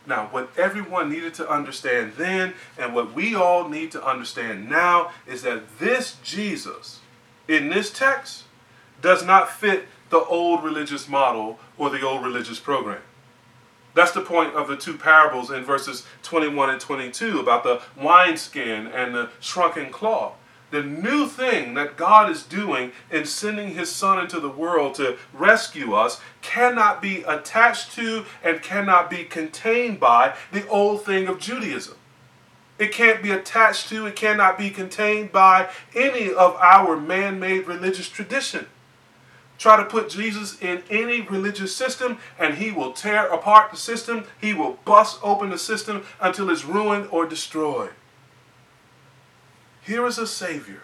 Now, 0.07 0.29
what 0.31 0.51
everyone 0.57 1.11
needed 1.11 1.35
to 1.35 1.51
understand 1.51 2.13
then, 2.17 2.55
and 2.79 2.95
what 2.95 3.13
we 3.13 3.35
all 3.35 3.69
need 3.69 3.91
to 3.93 4.05
understand 4.05 4.69
now, 4.69 5.11
is 5.27 5.43
that 5.43 5.79
this 5.79 6.17
Jesus 6.23 7.01
in 7.49 7.69
this 7.69 7.91
text 7.91 8.45
does 9.03 9.25
not 9.25 9.51
fit 9.51 9.87
the 10.11 10.21
old 10.21 10.63
religious 10.63 11.09
model 11.09 11.59
or 11.77 11.91
the 11.91 12.03
old 12.03 12.25
religious 12.25 12.61
program. 12.61 13.03
That's 13.95 14.13
the 14.13 14.21
point 14.21 14.55
of 14.55 14.69
the 14.69 14.77
two 14.77 14.97
parables 14.97 15.51
in 15.51 15.65
verses 15.65 16.07
21 16.23 16.71
and 16.71 16.81
22 16.81 17.41
about 17.41 17.65
the 17.65 17.81
wineskin 17.97 18.87
and 18.87 19.15
the 19.15 19.31
shrunken 19.41 19.91
cloth. 19.91 20.35
The 20.71 20.83
new 20.83 21.27
thing 21.29 21.75
that 21.75 21.97
God 21.97 22.31
is 22.31 22.43
doing 22.43 22.93
in 23.11 23.25
sending 23.25 23.75
his 23.75 23.91
son 23.91 24.19
into 24.19 24.41
the 24.41 24.49
world 24.49 24.97
to 24.97 25.17
rescue 25.33 25.95
us 25.95 26.21
cannot 26.43 27.01
be 27.01 27.23
attached 27.23 27.93
to 27.93 28.25
and 28.43 28.63
cannot 28.63 29.09
be 29.09 29.25
contained 29.25 30.01
by 30.01 30.35
the 30.51 30.67
old 30.69 31.05
thing 31.05 31.29
of 31.29 31.39
Judaism. 31.39 31.95
It 32.79 32.93
can't 32.93 33.23
be 33.23 33.31
attached 33.31 33.89
to, 33.89 34.07
it 34.07 34.17
cannot 34.17 34.59
be 34.59 34.71
contained 34.71 35.33
by 35.33 35.71
any 35.95 36.33
of 36.33 36.57
our 36.57 36.97
man 36.97 37.41
made 37.41 37.67
religious 37.67 38.09
tradition. 38.09 38.67
Try 39.59 39.77
to 39.79 39.85
put 39.85 40.11
Jesus 40.11 40.61
in 40.61 40.83
any 40.91 41.23
religious 41.23 41.75
system, 41.75 42.19
and 42.39 42.57
he 42.57 42.71
will 42.71 42.93
tear 42.93 43.27
apart 43.33 43.71
the 43.71 43.79
system. 43.79 44.25
He 44.39 44.53
will 44.53 44.79
bust 44.85 45.19
open 45.23 45.49
the 45.49 45.59
system 45.59 46.05
until 46.21 46.51
it's 46.51 46.65
ruined 46.65 47.09
or 47.11 47.27
destroyed. 47.27 47.93
Here 49.87 50.05
is 50.05 50.19
a 50.19 50.27
Savior 50.27 50.83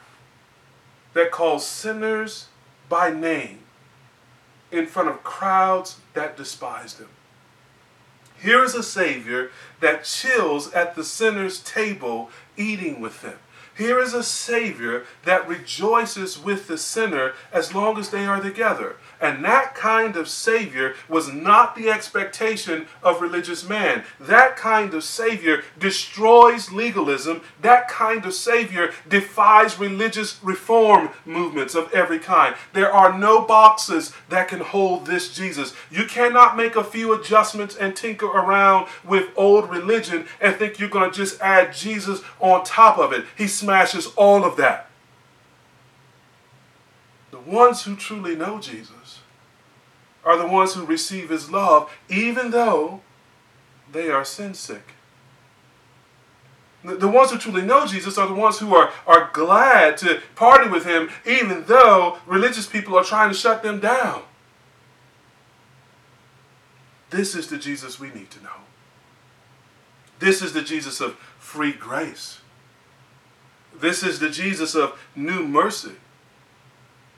that 1.12 1.32
calls 1.32 1.66
sinners 1.66 2.46
by 2.88 3.10
name 3.10 3.58
in 4.70 4.86
front 4.86 5.08
of 5.08 5.24
crowds 5.24 5.96
that 6.14 6.36
despised 6.36 7.00
him. 7.00 7.08
Here 8.40 8.62
is 8.62 8.76
a 8.76 8.82
Savior 8.84 9.50
that 9.80 10.04
chills 10.04 10.72
at 10.72 10.94
the 10.94 11.02
sinner's 11.02 11.58
table 11.58 12.30
eating 12.56 13.00
with 13.00 13.22
them. 13.22 13.38
Here 13.76 13.98
is 13.98 14.14
a 14.14 14.22
Savior 14.22 15.04
that 15.24 15.48
rejoices 15.48 16.38
with 16.38 16.68
the 16.68 16.78
sinner 16.78 17.32
as 17.52 17.74
long 17.74 17.98
as 17.98 18.10
they 18.10 18.24
are 18.24 18.40
together. 18.40 18.96
And 19.22 19.44
that 19.44 19.76
kind 19.76 20.16
of 20.16 20.28
Savior 20.28 20.96
was 21.08 21.32
not 21.32 21.76
the 21.76 21.88
expectation 21.88 22.88
of 23.04 23.22
religious 23.22 23.66
man. 23.66 24.02
That 24.18 24.56
kind 24.56 24.92
of 24.94 25.04
Savior 25.04 25.62
destroys 25.78 26.72
legalism. 26.72 27.42
That 27.60 27.86
kind 27.86 28.26
of 28.26 28.34
Savior 28.34 28.92
defies 29.08 29.78
religious 29.78 30.42
reform 30.42 31.10
movements 31.24 31.76
of 31.76 31.92
every 31.92 32.18
kind. 32.18 32.56
There 32.72 32.92
are 32.92 33.16
no 33.16 33.42
boxes 33.42 34.12
that 34.28 34.48
can 34.48 34.58
hold 34.58 35.06
this 35.06 35.32
Jesus. 35.32 35.72
You 35.88 36.06
cannot 36.06 36.56
make 36.56 36.74
a 36.74 36.82
few 36.82 37.12
adjustments 37.12 37.76
and 37.76 37.94
tinker 37.94 38.26
around 38.26 38.88
with 39.04 39.28
old 39.36 39.70
religion 39.70 40.26
and 40.40 40.56
think 40.56 40.80
you're 40.80 40.88
going 40.88 41.08
to 41.08 41.16
just 41.16 41.40
add 41.40 41.72
Jesus 41.72 42.22
on 42.40 42.64
top 42.64 42.98
of 42.98 43.12
it. 43.12 43.24
He 43.38 43.46
smashes 43.46 44.08
all 44.16 44.44
of 44.44 44.56
that. 44.56 44.88
The 47.30 47.38
ones 47.38 47.84
who 47.84 47.94
truly 47.94 48.34
know 48.34 48.58
Jesus 48.58 49.01
are 50.24 50.36
the 50.36 50.46
ones 50.46 50.74
who 50.74 50.84
receive 50.84 51.30
his 51.30 51.50
love, 51.50 51.90
even 52.08 52.50
though 52.50 53.00
they 53.90 54.10
are 54.10 54.24
sin 54.24 54.54
sick. 54.54 54.94
The 56.84 57.08
ones 57.08 57.30
who 57.30 57.38
truly 57.38 57.62
know 57.62 57.86
Jesus 57.86 58.18
are 58.18 58.26
the 58.26 58.34
ones 58.34 58.58
who 58.58 58.74
are, 58.74 58.90
are 59.06 59.30
glad 59.32 59.96
to 59.98 60.20
party 60.34 60.68
with 60.68 60.84
him, 60.84 61.10
even 61.24 61.64
though 61.66 62.18
religious 62.26 62.66
people 62.66 62.96
are 62.96 63.04
trying 63.04 63.30
to 63.30 63.36
shut 63.36 63.62
them 63.62 63.78
down. 63.78 64.22
This 67.10 67.36
is 67.36 67.48
the 67.48 67.58
Jesus 67.58 68.00
we 68.00 68.10
need 68.10 68.30
to 68.32 68.42
know. 68.42 68.50
This 70.18 70.42
is 70.42 70.54
the 70.54 70.62
Jesus 70.62 71.00
of 71.00 71.14
free 71.38 71.72
grace. 71.72 72.40
This 73.74 74.02
is 74.02 74.18
the 74.18 74.30
Jesus 74.30 74.74
of 74.74 74.98
new 75.14 75.46
mercy. 75.46 75.92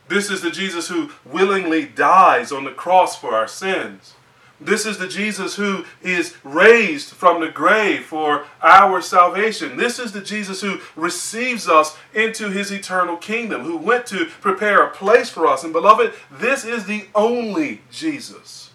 This 0.08 0.30
is 0.30 0.42
the 0.42 0.50
Jesus 0.50 0.88
who 0.88 1.10
willingly 1.24 1.84
dies 1.86 2.52
on 2.52 2.64
the 2.64 2.70
cross 2.70 3.16
for 3.16 3.34
our 3.34 3.48
sins. 3.48 4.14
This 4.60 4.86
is 4.86 4.98
the 4.98 5.08
Jesus 5.08 5.56
who 5.56 5.84
is 6.00 6.36
raised 6.44 7.10
from 7.10 7.40
the 7.40 7.48
grave 7.48 8.04
for 8.04 8.46
our 8.62 9.02
salvation. 9.02 9.76
This 9.76 9.98
is 9.98 10.12
the 10.12 10.20
Jesus 10.20 10.60
who 10.60 10.78
receives 10.94 11.68
us 11.68 11.96
into 12.14 12.50
his 12.50 12.70
eternal 12.70 13.16
kingdom, 13.16 13.62
who 13.62 13.76
went 13.76 14.06
to 14.06 14.26
prepare 14.40 14.82
a 14.82 14.90
place 14.90 15.28
for 15.28 15.46
us. 15.46 15.64
And 15.64 15.72
beloved, 15.72 16.14
this 16.30 16.64
is 16.64 16.86
the 16.86 17.06
only 17.14 17.82
Jesus, 17.90 18.70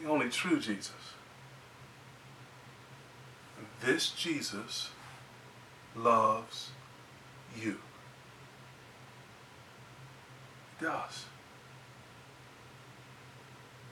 the 0.00 0.08
only 0.08 0.30
true 0.30 0.58
Jesus. 0.58 0.92
This 3.84 4.08
Jesus 4.08 4.90
loves 5.94 6.70
you. 7.60 7.76
He 10.64 10.65
does. 10.80 11.26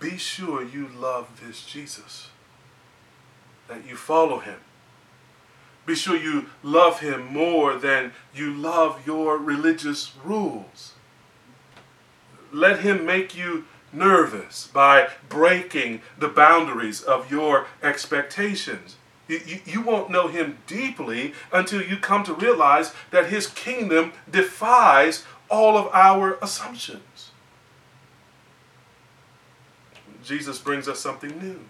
Be 0.01 0.17
sure 0.19 0.63
you 0.63 0.89
love 0.89 1.41
this 1.45 1.65
Jesus, 1.65 2.29
that 3.69 3.87
you 3.87 3.97
follow 3.97 4.39
him. 4.39 4.59
Be 5.87 5.95
sure 5.95 6.17
you 6.17 6.47
love 6.63 7.01
him 7.01 7.33
more 7.33 7.77
than 7.77 8.13
you 8.35 8.53
love 8.53 9.07
your 9.07 9.39
religious 9.39 10.13
rules. 10.25 10.95
Let 12.53 12.81
him 12.81 13.05
make 13.05 13.37
you 13.37 13.65
nervous 13.93 14.67
by 14.67 15.09
breaking 15.29 16.01
the 16.19 16.29
boundaries 16.29 17.01
of 17.03 17.31
your 17.31 17.67
expectations. 17.83 18.97
You, 19.29 19.41
you, 19.47 19.61
you, 19.65 19.81
won't 19.81 20.11
know 20.11 20.29
him 20.29 20.59
deeply 20.67 21.33
until 21.51 21.83
you 21.83 21.97
come 21.97 22.25
to 22.25 22.35
realize 22.35 22.93
that 23.11 23.31
his 23.31 23.47
kingdom 23.47 24.13
defies 24.31 25.25
all 25.51 25.77
of 25.77 25.89
our 25.93 26.39
assumptions. 26.43 27.31
Jesus 30.23 30.59
brings 30.59 30.89
us 30.89 31.01
something 31.01 31.39
new, 31.39 31.61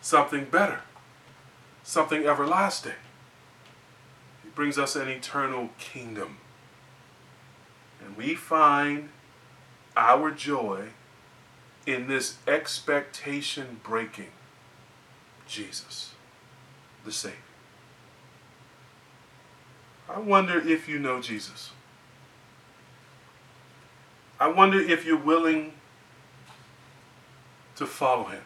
something 0.00 0.44
better, 0.44 0.80
something 1.82 2.24
everlasting. 2.24 2.92
He 4.42 4.50
brings 4.50 4.78
us 4.78 4.94
an 4.94 5.08
eternal 5.08 5.70
kingdom. 5.78 6.38
And 8.04 8.16
we 8.16 8.34
find 8.34 9.08
our 9.96 10.30
joy 10.30 10.90
in 11.86 12.06
this 12.06 12.36
expectation 12.46 13.80
breaking 13.82 14.30
Jesus 15.46 16.14
the 17.04 17.12
Savior. 17.12 17.38
I 20.08 20.18
wonder 20.18 20.58
if 20.58 20.88
you 20.88 20.98
know 20.98 21.20
Jesus. 21.20 21.70
I 24.38 24.48
wonder 24.48 24.80
if 24.80 25.04
you're 25.04 25.16
willing 25.16 25.72
to 27.76 27.86
follow 27.86 28.24
him. 28.24 28.42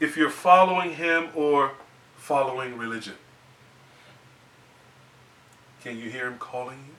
If 0.00 0.16
you're 0.16 0.30
following 0.30 0.94
him 0.94 1.28
or 1.34 1.72
following 2.16 2.78
religion. 2.78 3.14
Can 5.82 5.98
you 5.98 6.10
hear 6.10 6.28
him 6.28 6.38
calling 6.38 6.78
you? 6.86 6.94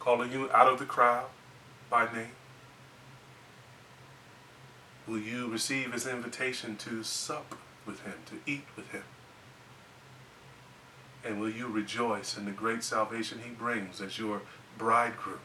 Calling 0.00 0.32
you 0.32 0.50
out 0.52 0.72
of 0.72 0.78
the 0.78 0.86
crowd 0.86 1.26
by 1.90 2.10
name? 2.12 2.32
Will 5.06 5.18
you 5.18 5.48
receive 5.48 5.92
his 5.92 6.06
invitation 6.06 6.76
to 6.76 7.02
sup 7.02 7.54
with 7.86 8.02
him, 8.04 8.14
to 8.26 8.36
eat 8.50 8.64
with 8.76 8.90
him? 8.92 9.04
And 11.24 11.40
will 11.40 11.50
you 11.50 11.68
rejoice 11.68 12.36
in 12.36 12.46
the 12.46 12.50
great 12.50 12.82
salvation 12.82 13.40
he 13.44 13.50
brings 13.50 14.00
as 14.00 14.18
your 14.18 14.40
bridegroom? 14.78 15.40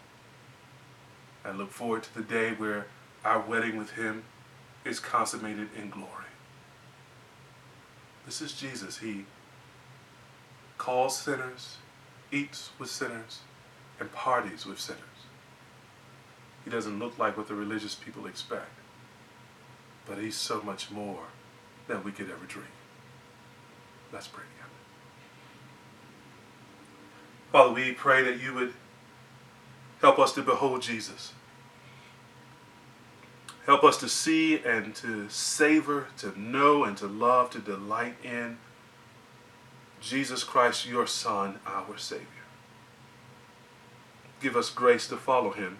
And 1.43 1.57
look 1.57 1.71
forward 1.71 2.03
to 2.03 2.13
the 2.13 2.21
day 2.21 2.51
where 2.51 2.88
our 3.23 3.39
wedding 3.39 3.78
with 3.78 3.91
him 3.91 4.23
is 4.84 4.99
consummated 4.99 5.69
in 5.78 5.89
glory. 5.89 6.11
This 8.25 8.41
is 8.41 8.53
Jesus. 8.53 8.97
He 8.97 9.25
calls 10.78 11.17
sinners, 11.17 11.78
eats 12.32 12.71
with 12.78 12.89
sinners, 12.89 13.39
and 13.99 14.11
parties 14.11 14.65
with 14.65 14.80
sinners. 14.80 15.01
He 16.65 16.69
doesn't 16.69 16.99
look 16.99 17.17
like 17.17 17.38
what 17.38 17.47
the 17.47 17.55
religious 17.55 17.95
people 17.95 18.25
expect 18.25 18.78
but 20.07 20.17
he's 20.17 20.36
so 20.36 20.61
much 20.61 20.89
more 20.89 21.23
than 21.88 22.03
we 22.03 22.11
could 22.11 22.30
ever 22.30 22.45
dream. 22.47 22.65
Let's 24.11 24.28
pray 24.28 24.43
together. 24.55 24.71
Father, 27.51 27.73
we 27.73 27.91
pray 27.91 28.23
that 28.23 28.41
you 28.41 28.53
would 28.53 28.73
help 30.02 30.20
us 30.20 30.34
to 30.34 30.41
behold 30.41 30.82
Jesus. 30.82 31.34
Help 33.66 33.84
us 33.84 33.98
to 33.98 34.08
see 34.08 34.60
and 34.60 34.95
to 34.95 35.28
savor, 35.30 36.08
to 36.18 36.39
know 36.39 36.86
and 36.86 36.95
to 36.98 37.08
love, 37.08 37.50
to 37.50 37.60
delight 37.60 38.16
in 38.24 38.58
Jesus 40.00 40.43
Christ, 40.43 40.88
your 40.88 41.06
Son, 41.06 41.60
our 41.66 41.98
Savior. 41.98 42.26
Give 44.39 44.56
us 44.56 44.70
grace 44.70 45.08
to 45.08 45.18
follow 45.18 45.52
him 45.52 45.80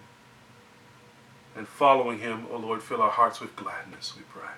and 1.56 1.66
following 1.66 2.18
him, 2.18 2.46
O 2.50 2.54
oh 2.54 2.58
Lord, 2.58 2.82
fill 2.82 3.02
our 3.02 3.10
hearts 3.10 3.40
with 3.40 3.56
gladness, 3.56 4.14
we 4.16 4.22
pray. 4.28 4.52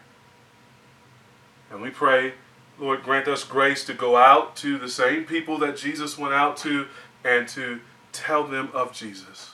And 1.71 1.81
we 1.81 1.91
pray, 1.91 2.35
Lord, 2.79 3.03
grant 3.03 3.29
us 3.29 3.45
grace 3.45 3.85
to 3.85 3.95
go 3.95 4.17
out 4.17 4.57
to 4.57 4.77
the 4.77 4.89
same 4.89 5.25
people 5.25 5.57
that 5.59 5.77
Jesus 5.77 6.19
went 6.19 6.35
out 6.35 6.57
to 6.59 6.87
and 7.25 7.47
to 7.49 7.81
tell 8.13 8.47
them 8.47 8.71
of 8.73 8.93
Jesus, 8.93 9.53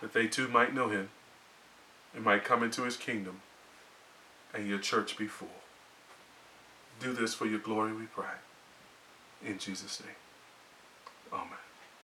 that 0.00 0.12
they 0.12 0.26
too 0.26 0.48
might 0.48 0.74
know 0.74 0.88
him 0.88 1.10
and 2.14 2.24
might 2.24 2.44
come 2.44 2.62
into 2.62 2.82
his 2.82 2.96
kingdom 2.96 3.40
and 4.54 4.68
your 4.68 4.78
church 4.78 5.16
be 5.16 5.26
full. 5.26 5.48
Do 7.00 7.12
this 7.12 7.34
for 7.34 7.46
your 7.46 7.58
glory, 7.58 7.92
we 7.92 8.04
pray. 8.04 8.26
In 9.44 9.58
Jesus' 9.58 10.00
name. 10.00 10.14
Amen. 11.32 11.63